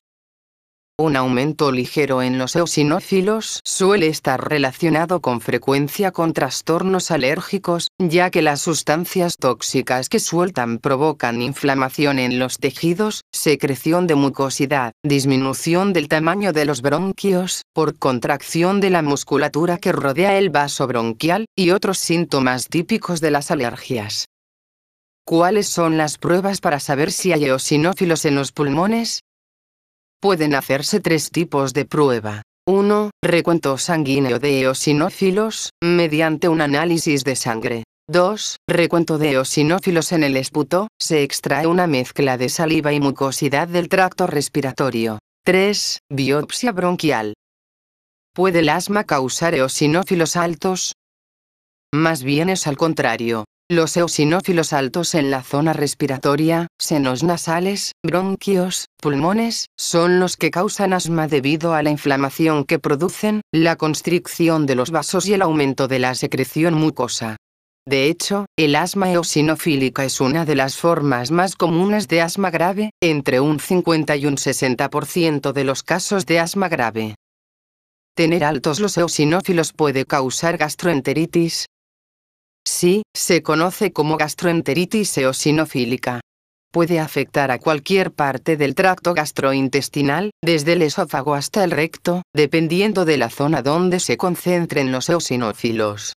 un 0.97 1.17
aumento 1.17 1.73
ligero 1.73 2.23
en 2.23 2.39
los 2.39 2.55
eosinófilos 2.55 3.61
suele 3.65 4.07
estar 4.07 4.49
relacionado 4.49 5.21
con 5.21 5.41
frecuencia 5.41 6.13
con 6.13 6.33
trastornos 6.33 7.11
alérgicos, 7.11 7.89
ya 7.99 8.31
que 8.31 8.43
las 8.43 8.61
sustancias 8.61 9.37
tóxicas 9.37 10.09
que 10.09 10.21
sueltan 10.21 10.79
provocan 10.79 11.43
inflamación 11.43 12.21
en 12.21 12.39
los 12.39 12.59
tejidos, 12.59 13.23
secreción 13.33 14.07
de 14.07 14.15
mucosidad, 14.15 14.93
disminución 15.03 15.93
del 15.93 16.07
tamaño 16.07 16.53
de 16.53 16.65
los 16.65 16.81
bronquios, 16.81 17.63
por 17.73 17.99
contracción 17.99 18.81
de 18.81 18.91
la 18.91 19.03
musculatura 19.03 19.79
que 19.79 19.91
rodea 19.91 20.39
el 20.39 20.51
vaso 20.51 20.87
bronquial, 20.87 21.47
y 21.57 21.71
otros 21.71 21.99
síntomas 21.99 22.69
típicos 22.69 23.21
de 23.21 23.33
las 23.33 23.51
alergias. 23.51 24.27
¿Cuáles 25.27 25.67
son 25.67 25.97
las 25.97 26.19
pruebas 26.19 26.61
para 26.61 26.79
saber 26.79 27.11
si 27.11 27.33
hay 27.33 27.47
eosinófilos 27.47 28.27
en 28.27 28.37
los 28.37 28.53
pulmones? 28.53 29.24
Pueden 30.25 30.55
hacerse 30.55 31.01
tres 31.01 31.31
tipos 31.31 31.75
de 31.75 31.85
prueba. 31.85 32.41
1. 32.67 33.11
Recuento 33.23 33.77
sanguíneo 33.77 34.39
de 34.39 34.63
eosinófilos, 34.63 35.69
mediante 35.83 36.49
un 36.49 36.63
análisis 36.63 37.25
de 37.25 37.37
sangre. 37.37 37.85
2. 38.09 38.57
Recuento 38.67 39.19
de 39.19 39.33
eosinófilos 39.33 40.13
en 40.13 40.25
el 40.25 40.39
esputo, 40.39 40.89
se 40.99 41.23
extrae 41.25 41.67
una 41.67 41.87
mezcla 41.87 42.39
de 42.39 42.49
saliva 42.49 42.95
y 42.95 43.01
mucosidad 43.01 43.69
del 43.69 43.91
tracto 43.91 44.27
respiratorio. 44.27 45.19
3. 45.45 45.99
Biopsia 46.11 46.73
bronquial. 46.73 47.35
¿Puede 48.35 48.61
el 48.61 48.71
asma 48.71 49.05
causar 49.05 49.55
eosinófilos 49.55 50.37
altos? 50.37 50.95
Más 51.93 52.23
bien 52.23 52.49
es 52.49 52.67
al 52.67 52.79
contrario. 52.79 53.45
Los 53.71 53.97
eosinófilos 53.97 54.75
altos 54.75 55.15
en 55.15 55.31
la 55.31 55.43
zona 55.43 55.73
respiratoria, 55.73 56.67
senos 56.79 57.23
nasales, 57.23 57.93
bronquios, 58.05 58.89
pulmones, 59.01 59.69
son 59.79 60.21
los 60.21 60.37
que 60.37 60.51
causan 60.51 60.93
asma 60.93 61.29
debido 61.29 61.73
a 61.73 61.83
la 61.83 61.89
inflamación 61.89 62.65
que 62.65 62.79
producen, 62.79 63.41
la 63.55 63.77
constricción 63.77 64.67
de 64.67 64.75
los 64.75 64.91
vasos 64.91 65.27
y 65.27 65.33
el 65.33 65.41
aumento 65.41 65.89
de 65.89 65.99
la 65.99 66.15
secreción 66.15 66.75
mucosa. 66.75 67.37
De 67.87 68.05
hecho, 68.09 68.45
el 68.59 68.77
asma 68.77 69.11
eosinofílica 69.11 70.05
es 70.05 70.21
una 70.21 70.45
de 70.45 70.57
las 70.57 70.77
formas 70.77 71.31
más 71.31 71.57
comunes 71.57 72.07
de 72.07 72.21
asma 72.21 72.51
grave, 72.51 72.91
entre 73.03 73.41
un 73.41 73.61
50 73.61 74.15
y 74.17 74.27
un 74.27 74.37
60% 74.37 75.53
de 75.53 75.65
los 75.65 75.83
casos 75.83 76.27
de 76.27 76.39
asma 76.39 76.69
grave. 76.69 77.15
¿Tener 78.15 78.45
altos 78.45 78.79
los 78.79 78.99
eosinófilos 78.99 79.73
puede 79.73 80.05
causar 80.05 80.59
gastroenteritis? 80.59 81.67
Sí, 82.67 83.03
se 83.15 83.43
conoce 83.43 83.93
como 83.93 84.17
gastroenteritis 84.17 85.19
eosinofílica. 85.19 86.21
Puede 86.73 86.99
afectar 86.99 87.51
a 87.51 87.59
cualquier 87.59 88.11
parte 88.11 88.57
del 88.57 88.75
tracto 88.75 89.15
gastrointestinal, 89.15 90.31
desde 90.43 90.73
el 90.73 90.83
esófago 90.83 91.35
hasta 91.35 91.63
el 91.63 91.71
recto, 91.71 92.23
dependiendo 92.35 93.05
de 93.05 93.17
la 93.17 93.31
zona 93.31 93.63
donde 93.63 94.01
se 94.01 94.17
concentren 94.17 94.91
los 94.91 95.09
eosinófilos. 95.09 96.15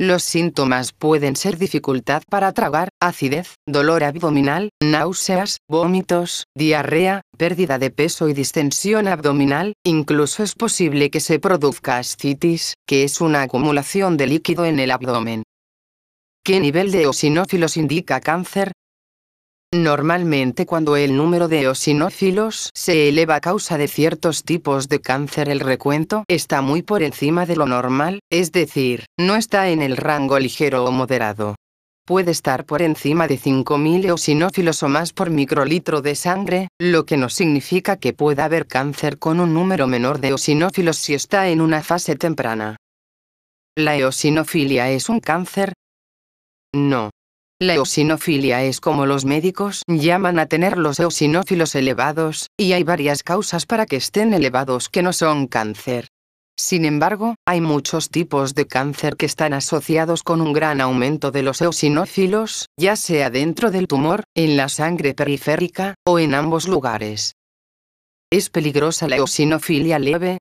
Los 0.00 0.22
síntomas 0.22 0.92
pueden 0.92 1.36
ser 1.36 1.58
dificultad 1.58 2.22
para 2.30 2.52
tragar, 2.52 2.88
acidez, 3.02 3.56
dolor 3.68 4.02
abdominal, 4.02 4.70
náuseas, 4.82 5.58
vómitos, 5.68 6.44
diarrea, 6.56 7.20
pérdida 7.36 7.78
de 7.78 7.90
peso 7.90 8.30
y 8.30 8.32
distensión 8.32 9.06
abdominal, 9.06 9.74
incluso 9.84 10.42
es 10.42 10.54
posible 10.54 11.10
que 11.10 11.20
se 11.20 11.38
produzca 11.38 11.98
ascitis, 11.98 12.74
que 12.86 13.04
es 13.04 13.20
una 13.20 13.42
acumulación 13.42 14.16
de 14.16 14.26
líquido 14.26 14.64
en 14.64 14.80
el 14.80 14.90
abdomen. 14.90 15.42
¿Qué 16.42 16.58
nivel 16.58 16.90
de 16.90 17.02
eosinófilos 17.02 17.76
indica 17.76 18.18
cáncer? 18.20 18.72
Normalmente 19.74 20.64
cuando 20.64 20.96
el 20.96 21.14
número 21.14 21.48
de 21.48 21.60
eosinófilos 21.60 22.70
se 22.74 23.10
eleva 23.10 23.34
a 23.36 23.40
causa 23.40 23.76
de 23.76 23.88
ciertos 23.88 24.42
tipos 24.42 24.88
de 24.88 25.00
cáncer 25.00 25.50
el 25.50 25.60
recuento 25.60 26.24
está 26.28 26.62
muy 26.62 26.80
por 26.80 27.02
encima 27.02 27.44
de 27.44 27.56
lo 27.56 27.66
normal, 27.66 28.20
es 28.32 28.52
decir, 28.52 29.04
no 29.18 29.36
está 29.36 29.68
en 29.68 29.82
el 29.82 29.98
rango 29.98 30.38
ligero 30.38 30.86
o 30.86 30.90
moderado. 30.90 31.56
Puede 32.06 32.30
estar 32.30 32.64
por 32.64 32.80
encima 32.80 33.28
de 33.28 33.38
5.000 33.38 34.06
eosinófilos 34.06 34.82
o 34.82 34.88
más 34.88 35.12
por 35.12 35.28
microlitro 35.28 36.00
de 36.00 36.14
sangre, 36.14 36.68
lo 36.80 37.04
que 37.04 37.18
no 37.18 37.28
significa 37.28 37.98
que 37.98 38.14
pueda 38.14 38.46
haber 38.46 38.66
cáncer 38.66 39.18
con 39.18 39.40
un 39.40 39.52
número 39.52 39.86
menor 39.86 40.20
de 40.20 40.28
eosinófilos 40.28 40.96
si 40.96 41.12
está 41.12 41.50
en 41.50 41.60
una 41.60 41.82
fase 41.82 42.16
temprana. 42.16 42.76
¿La 43.76 43.96
eosinofilia 43.96 44.90
es 44.90 45.10
un 45.10 45.20
cáncer? 45.20 45.74
No. 46.74 47.10
La 47.60 47.74
eosinofilia 47.74 48.64
es 48.64 48.80
como 48.80 49.04
los 49.04 49.24
médicos 49.24 49.82
llaman 49.86 50.38
a 50.38 50.46
tener 50.46 50.78
los 50.78 50.98
eosinófilos 50.98 51.74
elevados, 51.74 52.46
y 52.58 52.72
hay 52.72 52.84
varias 52.84 53.22
causas 53.22 53.66
para 53.66 53.84
que 53.84 53.96
estén 53.96 54.32
elevados 54.32 54.88
que 54.88 55.02
no 55.02 55.12
son 55.12 55.46
cáncer. 55.46 56.08
Sin 56.58 56.84
embargo, 56.84 57.34
hay 57.46 57.60
muchos 57.60 58.10
tipos 58.10 58.54
de 58.54 58.66
cáncer 58.66 59.16
que 59.16 59.26
están 59.26 59.52
asociados 59.52 60.22
con 60.22 60.40
un 60.40 60.52
gran 60.52 60.80
aumento 60.80 61.30
de 61.30 61.42
los 61.42 61.60
eosinófilos, 61.60 62.66
ya 62.78 62.96
sea 62.96 63.30
dentro 63.30 63.70
del 63.70 63.86
tumor, 63.86 64.24
en 64.34 64.56
la 64.56 64.68
sangre 64.68 65.14
periférica, 65.14 65.94
o 66.06 66.18
en 66.18 66.34
ambos 66.34 66.68
lugares. 66.68 67.34
¿Es 68.30 68.48
peligrosa 68.48 69.08
la 69.08 69.16
eosinofilia 69.16 69.98
leve? 69.98 70.38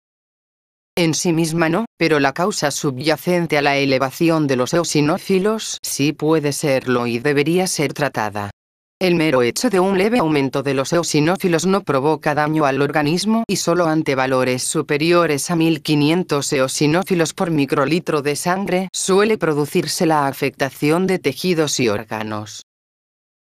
En 0.99 1.13
sí 1.13 1.31
misma 1.31 1.69
no, 1.69 1.85
pero 1.97 2.19
la 2.19 2.33
causa 2.33 2.71
subyacente 2.71 3.57
a 3.57 3.61
la 3.61 3.77
elevación 3.77 4.47
de 4.47 4.57
los 4.57 4.73
eosinófilos 4.73 5.77
sí 5.81 6.11
puede 6.11 6.51
serlo 6.51 7.07
y 7.07 7.19
debería 7.19 7.67
ser 7.67 7.93
tratada. 7.93 8.51
El 8.99 9.15
mero 9.15 9.41
hecho 9.41 9.69
de 9.69 9.79
un 9.79 9.97
leve 9.97 10.19
aumento 10.19 10.61
de 10.61 10.73
los 10.73 10.91
eosinófilos 10.91 11.65
no 11.65 11.83
provoca 11.83 12.35
daño 12.35 12.65
al 12.65 12.81
organismo 12.81 13.45
y 13.47 13.55
solo 13.55 13.85
ante 13.85 14.13
valores 14.13 14.61
superiores 14.63 15.49
a 15.49 15.55
1500 15.55 16.51
eosinófilos 16.51 17.33
por 17.33 17.49
microlitro 17.49 18.21
de 18.21 18.35
sangre 18.35 18.89
suele 18.91 19.37
producirse 19.37 20.05
la 20.05 20.27
afectación 20.27 21.07
de 21.07 21.19
tejidos 21.19 21.79
y 21.79 21.87
órganos. 21.87 22.63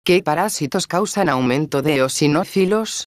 ¿Qué 0.06 0.22
parásitos 0.22 0.86
causan 0.86 1.28
aumento 1.28 1.82
de 1.82 1.96
eosinófilos? 1.96 3.06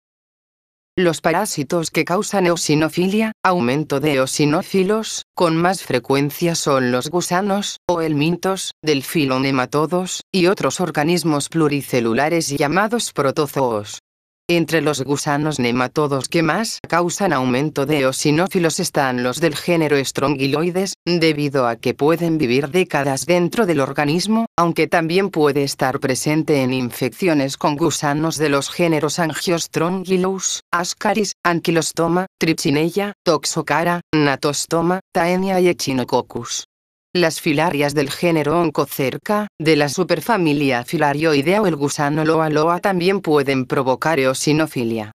Los 0.97 1.21
parásitos 1.21 1.91
que 1.91 2.05
causan 2.05 2.47
eosinofilia, 2.47 3.33
aumento 3.43 3.99
de 3.99 4.15
eosinófilos, 4.15 5.25
con 5.35 5.57
más 5.57 5.83
frecuencia 5.83 6.55
son 6.55 6.93
los 6.93 7.11
gusanos, 7.11 7.81
o 7.89 8.01
helmintos, 8.01 8.75
del 8.81 9.03
filo 9.03 9.41
nematodos, 9.41 10.21
y 10.31 10.47
otros 10.47 10.81
organismos 10.81 11.49
pluricelulares 11.49 12.49
llamados 12.51 13.13
protozoos. 13.13 14.04
Entre 14.47 14.83
los 14.83 15.03
gusanos 15.03 15.59
nematodos 15.59 16.29
que 16.29 16.43
más 16.43 16.79
causan 16.87 17.33
aumento 17.33 17.87
de 17.87 18.01
eosinófilos 18.01 18.79
están 18.79 19.23
los 19.23 19.41
del 19.41 19.57
género 19.57 19.97
Strongyloides, 20.05 20.93
debido 21.07 21.67
a 21.67 21.77
que 21.77 21.95
pueden 21.95 22.37
vivir 22.37 22.69
décadas 22.69 23.25
dentro 23.25 23.65
del 23.65 23.81
organismo, 23.81 24.45
aunque 24.59 24.87
también 24.87 25.31
puede 25.31 25.63
estar 25.65 25.99
presente 25.99 26.61
en 26.61 26.75
infecciones 26.75 27.57
con 27.57 27.77
gusanos 27.77 28.37
de 28.37 28.51
los 28.51 28.69
géneros 28.69 29.19
Angiostrongylos, 29.19 30.61
Ascaris, 30.71 31.33
Ankylostoma, 31.43 32.27
Trichinella, 32.39 33.15
Toxocara, 33.25 34.03
Natostoma, 34.15 35.01
Taenia 35.15 35.59
y 35.61 35.69
Echinococcus. 35.69 36.67
Las 37.17 37.41
filarias 37.41 37.95
del 37.95 38.11
género 38.11 38.61
Oncocerca, 38.61 39.47
de 39.61 39.77
la 39.77 39.89
superfamilia 39.89 40.83
Filarioidea 40.83 41.63
o 41.63 41.69
el 41.69 41.77
gusano 41.77 42.25
Loa 42.25 42.51
Loa 42.51 42.81
también 42.81 43.21
pueden 43.21 43.67
provocar 43.67 44.19
eosinofilia. 44.19 45.13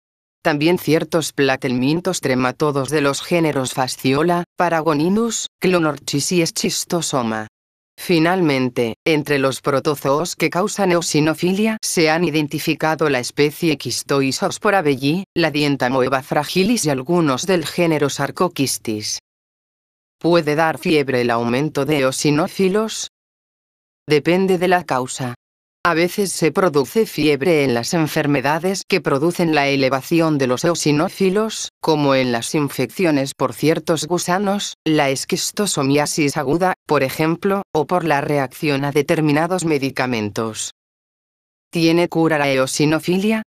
También 0.43 0.79
ciertos 0.79 1.33
platelmintos 1.33 2.21
trematodos 2.21 2.91
de 2.91 3.01
los 3.01 3.23
géneros 3.23 3.75
Fasciola, 3.75 4.43
Paragoninus, 4.57 5.47
Clonorchis 5.61 6.33
y 6.33 6.45
Schistosoma. 6.45 7.47
Finalmente, 7.97 8.97
entre 9.07 9.39
los 9.39 9.61
protozoos 9.61 10.35
que 10.35 10.51
causan 10.51 10.91
eosinofilia 10.91 11.79
se 11.81 12.11
han 12.11 12.25
identificado 12.25 13.09
la 13.09 13.21
especie 13.21 13.79
Quistoisospora 13.79 14.83
belli, 14.83 15.23
la 15.33 15.53
Dientamoeba 15.53 16.25
fragilis 16.25 16.87
y 16.87 16.91
algunos 16.91 17.47
del 17.47 17.65
género 17.65 18.11
Sarcoquistis. 18.11 19.21
¿Puede 20.25 20.55
dar 20.55 20.79
fiebre 20.79 21.21
el 21.21 21.29
aumento 21.29 21.85
de 21.85 21.99
eosinófilos? 21.99 23.11
Depende 24.09 24.57
de 24.57 24.69
la 24.69 24.83
causa. 24.83 25.35
A 25.85 25.93
veces 25.93 26.33
se 26.33 26.51
produce 26.51 27.05
fiebre 27.05 27.63
en 27.63 27.75
las 27.75 27.93
enfermedades 27.93 28.85
que 28.89 29.03
producen 29.03 29.55
la 29.55 29.69
elevación 29.69 30.39
de 30.39 30.47
los 30.47 30.65
eosinófilos, 30.65 31.69
como 31.83 32.15
en 32.15 32.33
las 32.33 32.55
infecciones 32.55 33.35
por 33.35 33.53
ciertos 33.53 34.07
gusanos, 34.07 34.77
la 34.87 35.11
esquistosomiasis 35.11 36.39
aguda, 36.39 36.73
por 36.87 37.03
ejemplo, 37.03 37.61
o 37.75 37.87
por 37.87 38.05
la 38.05 38.23
reacción 38.23 38.87
a 38.87 38.93
determinados 38.93 39.67
medicamentos. 39.67 40.71
¿Tiene 41.71 42.09
cura 42.09 42.39
la 42.39 42.51
eosinofilia? 42.51 43.43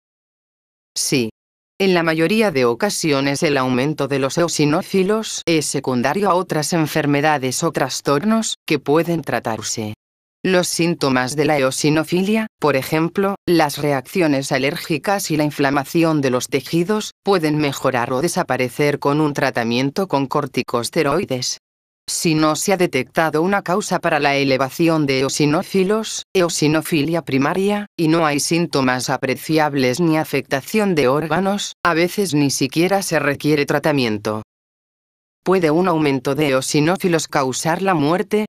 Sí. 0.95 1.31
En 1.79 1.93
la 1.93 2.01
mayoría 2.01 2.49
de 2.49 2.65
ocasiones 2.65 3.43
el 3.43 3.55
aumento 3.55 4.07
de 4.07 4.17
los 4.17 4.39
eosinófilos 4.39 5.43
es 5.45 5.67
secundario 5.67 6.27
a 6.31 6.33
otras 6.33 6.73
enfermedades 6.73 7.61
o 7.61 7.71
trastornos 7.71 8.55
que 8.65 8.79
pueden 8.79 9.21
tratarse. 9.21 9.93
Los 10.43 10.67
síntomas 10.67 11.35
de 11.35 11.45
la 11.45 11.59
eosinofilia, 11.59 12.47
por 12.59 12.77
ejemplo, 12.77 13.35
las 13.45 13.77
reacciones 13.77 14.51
alérgicas 14.51 15.29
y 15.29 15.37
la 15.37 15.43
inflamación 15.43 16.19
de 16.19 16.31
los 16.31 16.47
tejidos, 16.47 17.11
pueden 17.23 17.59
mejorar 17.59 18.11
o 18.11 18.21
desaparecer 18.21 18.97
con 18.97 19.21
un 19.21 19.33
tratamiento 19.33 20.07
con 20.07 20.25
corticosteroides. 20.25 21.59
Si 22.09 22.35
no 22.35 22.55
se 22.55 22.71
ha 22.71 22.77
detectado 22.77 23.41
una 23.41 23.63
causa 23.63 23.99
para 23.99 24.19
la 24.19 24.35
elevación 24.37 25.05
de 25.05 25.19
eosinófilos, 25.19 26.23
eosinofilia 26.33 27.21
primaria, 27.21 27.87
y 27.97 28.07
no 28.07 28.25
hay 28.25 28.39
síntomas 28.39 29.09
apreciables 29.09 29.99
ni 29.99 30.17
afectación 30.17 30.95
de 30.95 31.09
órganos, 31.09 31.73
a 31.83 31.93
veces 31.93 32.33
ni 32.33 32.49
siquiera 32.49 33.01
se 33.01 33.19
requiere 33.19 33.65
tratamiento. 33.65 34.43
¿Puede 35.43 35.69
un 35.69 35.89
aumento 35.89 36.33
de 36.33 36.49
eosinófilos 36.49 37.27
causar 37.27 37.81
la 37.81 37.93
muerte? 37.93 38.45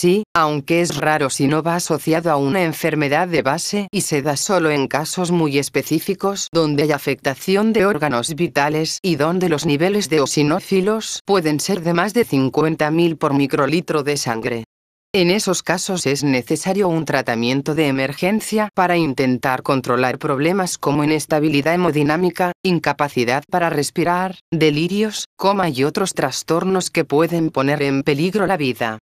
Sí, 0.00 0.22
aunque 0.32 0.80
es 0.80 0.96
raro 0.96 1.28
si 1.28 1.48
no 1.48 1.64
va 1.64 1.74
asociado 1.74 2.30
a 2.30 2.36
una 2.36 2.62
enfermedad 2.62 3.26
de 3.26 3.42
base 3.42 3.88
y 3.90 4.02
se 4.02 4.22
da 4.22 4.36
solo 4.36 4.70
en 4.70 4.86
casos 4.86 5.32
muy 5.32 5.58
específicos 5.58 6.46
donde 6.52 6.84
hay 6.84 6.92
afectación 6.92 7.72
de 7.72 7.84
órganos 7.84 8.36
vitales 8.36 9.00
y 9.02 9.16
donde 9.16 9.48
los 9.48 9.66
niveles 9.66 10.08
de 10.08 10.18
eosinófilos 10.18 11.22
pueden 11.26 11.58
ser 11.58 11.82
de 11.82 11.94
más 11.94 12.14
de 12.14 12.24
50.000 12.24 13.18
por 13.18 13.34
microlitro 13.34 14.04
de 14.04 14.16
sangre. 14.16 14.64
En 15.12 15.32
esos 15.32 15.64
casos 15.64 16.06
es 16.06 16.22
necesario 16.22 16.86
un 16.86 17.04
tratamiento 17.04 17.74
de 17.74 17.88
emergencia 17.88 18.68
para 18.76 18.96
intentar 18.96 19.64
controlar 19.64 20.20
problemas 20.20 20.78
como 20.78 21.02
inestabilidad 21.02 21.74
hemodinámica, 21.74 22.52
incapacidad 22.62 23.42
para 23.50 23.68
respirar, 23.68 24.38
delirios, 24.52 25.24
coma 25.36 25.70
y 25.70 25.82
otros 25.82 26.14
trastornos 26.14 26.90
que 26.90 27.04
pueden 27.04 27.50
poner 27.50 27.82
en 27.82 28.04
peligro 28.04 28.46
la 28.46 28.56
vida. 28.56 29.00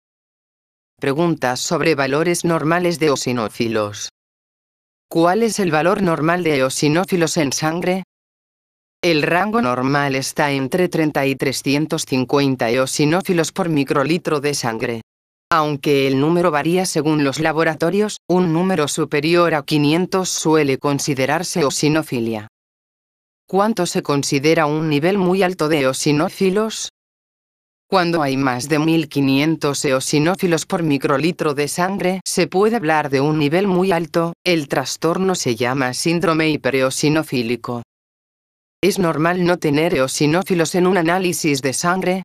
Preguntas 0.98 1.60
sobre 1.60 1.94
valores 1.94 2.46
normales 2.46 2.98
de 2.98 3.08
eosinófilos. 3.08 4.08
¿Cuál 5.10 5.42
es 5.42 5.58
el 5.58 5.70
valor 5.70 6.00
normal 6.00 6.42
de 6.42 6.56
eosinófilos 6.56 7.36
en 7.36 7.52
sangre? 7.52 8.02
El 9.02 9.20
rango 9.20 9.60
normal 9.60 10.14
está 10.14 10.52
entre 10.52 10.88
30 10.88 11.26
y 11.26 11.36
350 11.36 12.70
eosinófilos 12.70 13.52
por 13.52 13.68
microlitro 13.68 14.40
de 14.40 14.54
sangre. 14.54 15.02
Aunque 15.52 16.06
el 16.06 16.18
número 16.18 16.50
varía 16.50 16.86
según 16.86 17.24
los 17.24 17.40
laboratorios, 17.40 18.16
un 18.26 18.54
número 18.54 18.88
superior 18.88 19.54
a 19.54 19.64
500 19.64 20.26
suele 20.26 20.78
considerarse 20.78 21.60
eosinofilia. 21.60 22.48
¿Cuánto 23.46 23.84
se 23.84 24.02
considera 24.02 24.64
un 24.64 24.88
nivel 24.88 25.18
muy 25.18 25.42
alto 25.42 25.68
de 25.68 25.80
eosinófilos? 25.80 26.88
Cuando 27.88 28.20
hay 28.20 28.36
más 28.36 28.68
de 28.68 28.80
1500 28.80 29.84
eosinófilos 29.84 30.66
por 30.66 30.82
microlitro 30.82 31.54
de 31.54 31.68
sangre, 31.68 32.20
se 32.24 32.48
puede 32.48 32.74
hablar 32.74 33.10
de 33.10 33.20
un 33.20 33.38
nivel 33.38 33.68
muy 33.68 33.92
alto, 33.92 34.32
el 34.44 34.66
trastorno 34.66 35.36
se 35.36 35.54
llama 35.54 35.94
síndrome 35.94 36.48
hipereosinofílico. 36.50 37.82
¿Es 38.82 38.98
normal 38.98 39.44
no 39.44 39.58
tener 39.58 39.94
eosinófilos 39.94 40.74
en 40.74 40.88
un 40.88 40.98
análisis 40.98 41.62
de 41.62 41.72
sangre? 41.72 42.22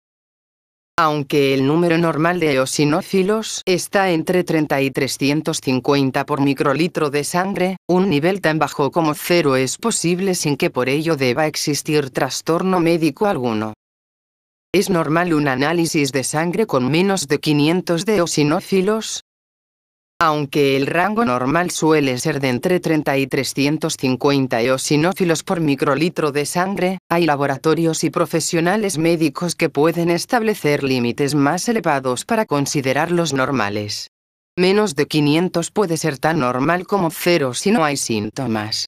Aunque 0.97 1.54
el 1.54 1.67
número 1.67 2.00
normal 2.00 2.39
de 2.39 2.54
eosinófilos 2.54 3.62
está 3.67 4.10
entre 4.10 4.43
30 4.43 4.82
y 4.82 4.89
350 4.89 6.26
por 6.26 6.41
microlitro 6.41 7.12
de 7.12 7.24
sangre, 7.24 7.78
un 7.88 8.10
nivel 8.10 8.41
tan 8.41 8.58
bajo 8.58 8.89
como 8.89 9.13
cero 9.13 9.56
es 9.56 9.78
posible 9.78 10.34
sin 10.34 10.58
que 10.58 10.71
por 10.71 10.89
ello 10.89 11.17
deba 11.17 11.45
existir 11.45 12.10
trastorno 12.10 12.80
médico 12.80 13.28
alguno. 13.28 13.74
¿Es 14.74 14.90
normal 14.90 15.34
un 15.34 15.50
análisis 15.50 16.14
de 16.14 16.24
sangre 16.24 16.66
con 16.66 16.90
menos 16.90 17.28
de 17.28 17.42
500 17.42 18.06
de 18.06 18.16
eosinófilos? 18.16 19.26
Aunque 20.18 20.78
el 20.78 20.88
rango 20.88 21.26
normal 21.26 21.72
suele 21.72 22.18
ser 22.20 22.40
de 22.40 22.48
entre 22.48 22.80
30 22.80 23.18
y 23.18 23.28
350 23.28 24.62
eosinófilos 24.62 25.44
por 25.44 25.60
microlitro 25.60 26.32
de 26.32 26.46
sangre, 26.46 27.00
hay 27.10 27.26
laboratorios 27.26 28.06
y 28.06 28.12
profesionales 28.12 28.98
médicos 28.98 29.56
que 29.56 29.68
pueden 29.68 30.10
establecer 30.10 30.86
límites 30.86 31.36
más 31.36 31.68
elevados 31.68 32.24
para 32.24 32.46
considerarlos 32.46 33.34
normales. 33.34 34.08
Menos 34.58 34.96
de 34.96 35.06
500 35.06 35.70
puede 35.72 35.98
ser 35.98 36.18
tan 36.18 36.40
normal 36.40 36.88
como 36.88 37.12
cero 37.12 37.54
si 37.54 37.72
no 37.72 37.84
hay 37.84 37.98
síntomas. 37.98 38.86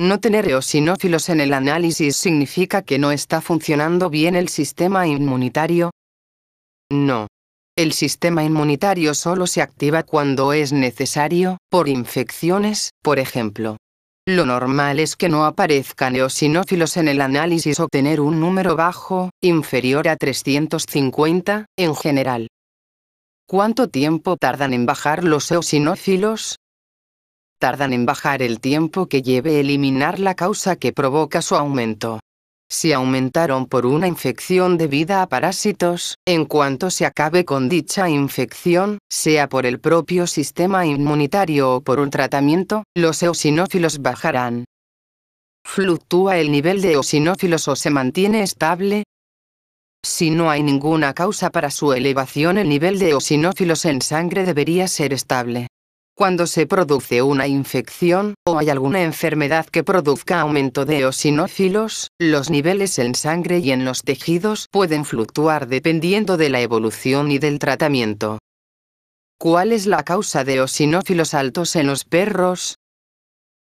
No 0.00 0.18
tener 0.18 0.48
eosinófilos 0.48 1.28
en 1.28 1.38
el 1.40 1.52
análisis 1.52 2.16
significa 2.16 2.82
que 2.82 2.98
no 2.98 3.12
está 3.12 3.40
funcionando 3.40 4.10
bien 4.10 4.34
el 4.34 4.48
sistema 4.48 5.06
inmunitario. 5.06 5.92
No. 6.90 7.28
El 7.76 7.92
sistema 7.92 8.42
inmunitario 8.42 9.14
solo 9.14 9.46
se 9.46 9.62
activa 9.62 10.02
cuando 10.02 10.52
es 10.52 10.72
necesario, 10.72 11.58
por 11.70 11.88
infecciones, 11.88 12.90
por 13.02 13.20
ejemplo. 13.20 13.76
Lo 14.26 14.46
normal 14.46 14.98
es 14.98 15.14
que 15.14 15.28
no 15.28 15.44
aparezcan 15.44 16.16
eosinófilos 16.16 16.96
en 16.96 17.06
el 17.06 17.20
análisis 17.20 17.78
o 17.78 17.86
tener 17.86 18.20
un 18.20 18.40
número 18.40 18.74
bajo, 18.74 19.30
inferior 19.40 20.08
a 20.08 20.16
350, 20.16 21.66
en 21.76 21.94
general. 21.94 22.48
¿Cuánto 23.46 23.88
tiempo 23.88 24.36
tardan 24.38 24.72
en 24.72 24.86
bajar 24.86 25.22
los 25.22 25.50
eosinófilos? 25.52 26.56
Tardan 27.64 27.94
en 27.94 28.04
bajar 28.04 28.42
el 28.42 28.60
tiempo 28.60 29.06
que 29.06 29.22
lleve 29.22 29.58
eliminar 29.58 30.20
la 30.20 30.34
causa 30.34 30.76
que 30.76 30.92
provoca 30.92 31.40
su 31.40 31.56
aumento. 31.56 32.20
Si 32.70 32.92
aumentaron 32.92 33.64
por 33.64 33.86
una 33.86 34.06
infección 34.06 34.76
debida 34.76 35.22
a 35.22 35.28
parásitos, 35.30 36.18
en 36.26 36.44
cuanto 36.44 36.90
se 36.90 37.06
acabe 37.06 37.46
con 37.46 37.70
dicha 37.70 38.10
infección, 38.10 38.98
sea 39.10 39.48
por 39.48 39.64
el 39.64 39.80
propio 39.80 40.26
sistema 40.26 40.84
inmunitario 40.84 41.76
o 41.76 41.80
por 41.80 42.00
un 42.00 42.10
tratamiento, 42.10 42.84
los 42.94 43.22
eosinófilos 43.22 44.02
bajarán. 44.02 44.66
¿Fluctúa 45.64 46.36
el 46.36 46.52
nivel 46.52 46.82
de 46.82 46.92
eosinófilos 46.92 47.66
o 47.68 47.76
se 47.76 47.88
mantiene 47.88 48.42
estable? 48.42 49.04
Si 50.04 50.28
no 50.28 50.50
hay 50.50 50.62
ninguna 50.62 51.14
causa 51.14 51.48
para 51.48 51.70
su 51.70 51.94
elevación 51.94 52.58
el 52.58 52.68
nivel 52.68 52.98
de 52.98 53.12
eosinófilos 53.12 53.86
en 53.86 54.02
sangre 54.02 54.44
debería 54.44 54.86
ser 54.86 55.14
estable. 55.14 55.68
Cuando 56.16 56.46
se 56.46 56.68
produce 56.68 57.22
una 57.22 57.48
infección, 57.48 58.34
o 58.46 58.56
hay 58.56 58.70
alguna 58.70 59.02
enfermedad 59.02 59.66
que 59.66 59.82
produzca 59.82 60.40
aumento 60.40 60.84
de 60.84 61.00
eosinófilos, 61.00 62.12
los 62.20 62.50
niveles 62.50 63.00
en 63.00 63.16
sangre 63.16 63.58
y 63.58 63.72
en 63.72 63.84
los 63.84 64.02
tejidos 64.02 64.68
pueden 64.70 65.04
fluctuar 65.04 65.66
dependiendo 65.66 66.36
de 66.36 66.50
la 66.50 66.60
evolución 66.60 67.32
y 67.32 67.38
del 67.38 67.58
tratamiento. 67.58 68.38
¿Cuál 69.40 69.72
es 69.72 69.86
la 69.86 70.04
causa 70.04 70.44
de 70.44 70.54
eosinófilos 70.54 71.34
altos 71.34 71.74
en 71.74 71.88
los 71.88 72.04
perros? 72.04 72.76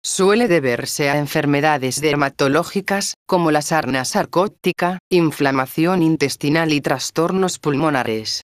Suele 0.03 0.49
deberse 0.49 1.09
a 1.09 1.19
enfermedades 1.19 2.01
dermatológicas, 2.01 3.13
como 3.25 3.51
la 3.51 3.61
sarna 3.61 4.03
sarcóptica, 4.03 4.99
inflamación 5.09 6.03
intestinal 6.03 6.73
y 6.73 6.81
trastornos 6.81 7.57
pulmonares. 7.57 8.42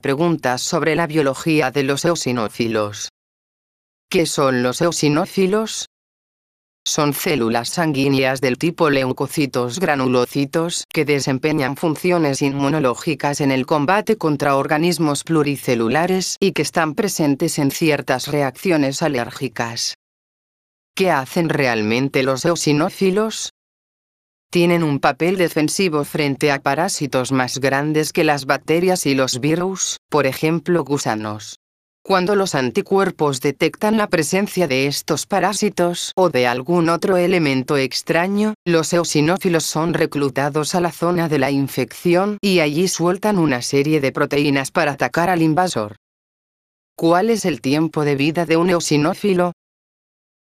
Preguntas 0.00 0.62
sobre 0.62 0.96
la 0.96 1.06
biología 1.06 1.70
de 1.70 1.82
los 1.82 2.06
eosinófilos. 2.06 3.10
¿Qué 4.10 4.24
son 4.24 4.62
los 4.62 4.80
eosinófilos? 4.80 5.90
Son 6.86 7.12
células 7.12 7.68
sanguíneas 7.68 8.40
del 8.40 8.56
tipo 8.56 8.88
leucocitos 8.88 9.78
granulocitos 9.78 10.84
que 10.90 11.04
desempeñan 11.04 11.76
funciones 11.76 12.40
inmunológicas 12.40 13.42
en 13.42 13.50
el 13.50 13.66
combate 13.66 14.16
contra 14.16 14.56
organismos 14.56 15.22
pluricelulares 15.22 16.38
y 16.40 16.52
que 16.52 16.62
están 16.62 16.94
presentes 16.94 17.58
en 17.58 17.70
ciertas 17.70 18.28
reacciones 18.28 19.02
alérgicas. 19.02 19.96
¿Qué 20.94 21.10
hacen 21.10 21.50
realmente 21.50 22.22
los 22.22 22.46
eosinófilos? 22.46 23.49
Tienen 24.50 24.82
un 24.82 24.98
papel 24.98 25.36
defensivo 25.36 26.04
frente 26.04 26.50
a 26.50 26.60
parásitos 26.60 27.30
más 27.30 27.58
grandes 27.58 28.12
que 28.12 28.24
las 28.24 28.46
bacterias 28.46 29.06
y 29.06 29.14
los 29.14 29.38
virus, 29.38 29.96
por 30.08 30.26
ejemplo 30.26 30.84
gusanos. 30.84 31.56
Cuando 32.02 32.34
los 32.34 32.56
anticuerpos 32.56 33.40
detectan 33.40 33.96
la 33.96 34.08
presencia 34.08 34.66
de 34.66 34.86
estos 34.86 35.26
parásitos 35.26 36.12
o 36.16 36.30
de 36.30 36.46
algún 36.46 36.88
otro 36.88 37.16
elemento 37.16 37.76
extraño, 37.76 38.54
los 38.64 38.92
eosinófilos 38.92 39.64
son 39.64 39.94
reclutados 39.94 40.74
a 40.74 40.80
la 40.80 40.90
zona 40.90 41.28
de 41.28 41.38
la 41.38 41.52
infección 41.52 42.38
y 42.40 42.60
allí 42.60 42.88
sueltan 42.88 43.38
una 43.38 43.62
serie 43.62 44.00
de 44.00 44.10
proteínas 44.10 44.72
para 44.72 44.92
atacar 44.92 45.30
al 45.30 45.42
invasor. 45.42 45.96
¿Cuál 46.96 47.30
es 47.30 47.44
el 47.44 47.60
tiempo 47.60 48.04
de 48.04 48.16
vida 48.16 48.46
de 48.46 48.56
un 48.56 48.70
eosinófilo? 48.70 49.52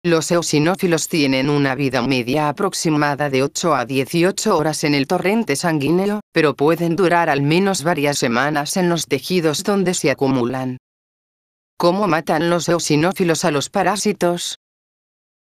Los 0.05 0.33
eosinófilos 0.33 1.07
tienen 1.07 1.49
una 1.49 1.77
vida 1.77 2.03
media 2.03 2.49
aproximada 2.49 3.31
de 3.31 3.45
8 3.45 3.77
a 3.77 3.85
18 3.85 4.57
horas 4.59 4.83
en 4.83 4.97
el 4.97 5.07
torrente 5.07 5.55
sanguíneo, 5.55 6.23
pero 6.33 6.57
pueden 6.57 6.97
durar 6.97 7.31
al 7.31 7.41
menos 7.41 7.85
varias 7.85 8.19
semanas 8.19 8.77
en 8.77 8.89
los 8.89 9.07
tejidos 9.07 9.63
donde 9.63 9.95
se 9.95 10.11
acumulan. 10.11 10.79
¿Cómo 11.79 12.09
matan 12.09 12.51
los 12.51 12.69
eosinófilos 12.69 13.45
a 13.45 13.53
los 13.53 13.71
parásitos? 13.71 14.59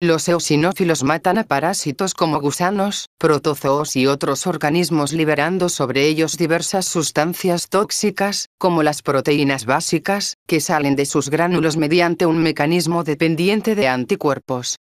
Los 0.01 0.29
eosinófilos 0.29 1.03
matan 1.03 1.39
a 1.39 1.45
parásitos 1.45 2.15
como 2.15 2.41
gusanos, 2.41 3.09
protozoos 3.19 3.97
y 3.97 4.07
otros 4.07 4.47
organismos 4.47 5.13
liberando 5.13 5.69
sobre 5.69 6.07
ellos 6.07 6.37
diversas 6.37 6.87
sustancias 6.87 7.69
tóxicas, 7.69 8.47
como 8.59 8.85
las 8.85 9.03
proteínas 9.03 9.67
básicas, 9.67 10.37
que 10.47 10.61
salen 10.61 10.95
de 10.95 11.05
sus 11.05 11.31
gránulos 11.31 11.77
mediante 11.77 12.27
un 12.27 12.39
mecanismo 12.39 13.03
dependiente 13.03 13.75
de 13.75 13.89
anticuerpos. 13.89 14.77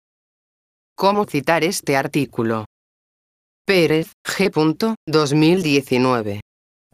¿Cómo 0.95 1.25
citar 1.25 1.65
este 1.65 1.97
artículo? 1.97 2.67
Pérez, 3.67 4.13
G. 4.25 4.95
2019. 5.05 6.41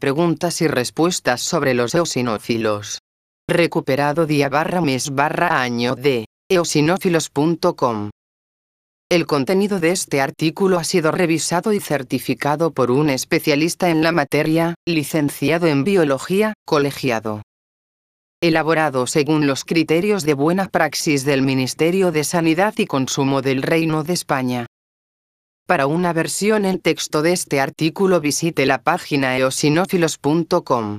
Preguntas 0.01 0.63
y 0.63 0.67
respuestas 0.67 1.43
sobre 1.43 1.75
los 1.75 1.95
eosinófilos. 1.95 3.01
Recuperado 3.47 4.25
día 4.25 4.49
barra 4.49 4.81
mes 4.81 5.11
barra 5.11 5.61
año 5.61 5.95
de 5.95 6.25
eosinófilos.com. 6.55 8.11
El 9.11 9.27
contenido 9.27 9.81
de 9.81 9.91
este 9.91 10.21
artículo 10.21 10.79
ha 10.79 10.85
sido 10.85 11.11
revisado 11.11 11.73
y 11.73 11.81
certificado 11.81 12.73
por 12.73 12.91
un 12.91 13.11
especialista 13.11 13.91
en 13.91 14.03
la 14.03 14.13
materia, 14.13 14.75
licenciado 14.87 15.67
en 15.67 15.85
biología, 15.85 16.55
colegiado. 16.65 17.43
Elaborado 18.43 19.07
según 19.07 19.47
los 19.47 19.65
criterios 19.65 20.25
de 20.25 20.35
buena 20.35 20.69
praxis 20.69 21.25
del 21.25 21.43
Ministerio 21.43 22.13
de 22.13 22.25
Sanidad 22.25 22.75
y 22.79 22.87
Consumo 22.87 23.43
del 23.43 23.63
Reino 23.63 24.05
de 24.05 24.13
España. 24.13 24.67
Para 25.67 25.87
una 25.87 26.13
versión 26.13 26.65
en 26.67 26.79
texto 26.79 27.23
de 27.23 27.33
este 27.33 27.61
artículo 27.61 28.21
visite 28.21 28.67
la 28.67 28.83
página 28.83 29.37
eosinófilos.com. 29.39 30.99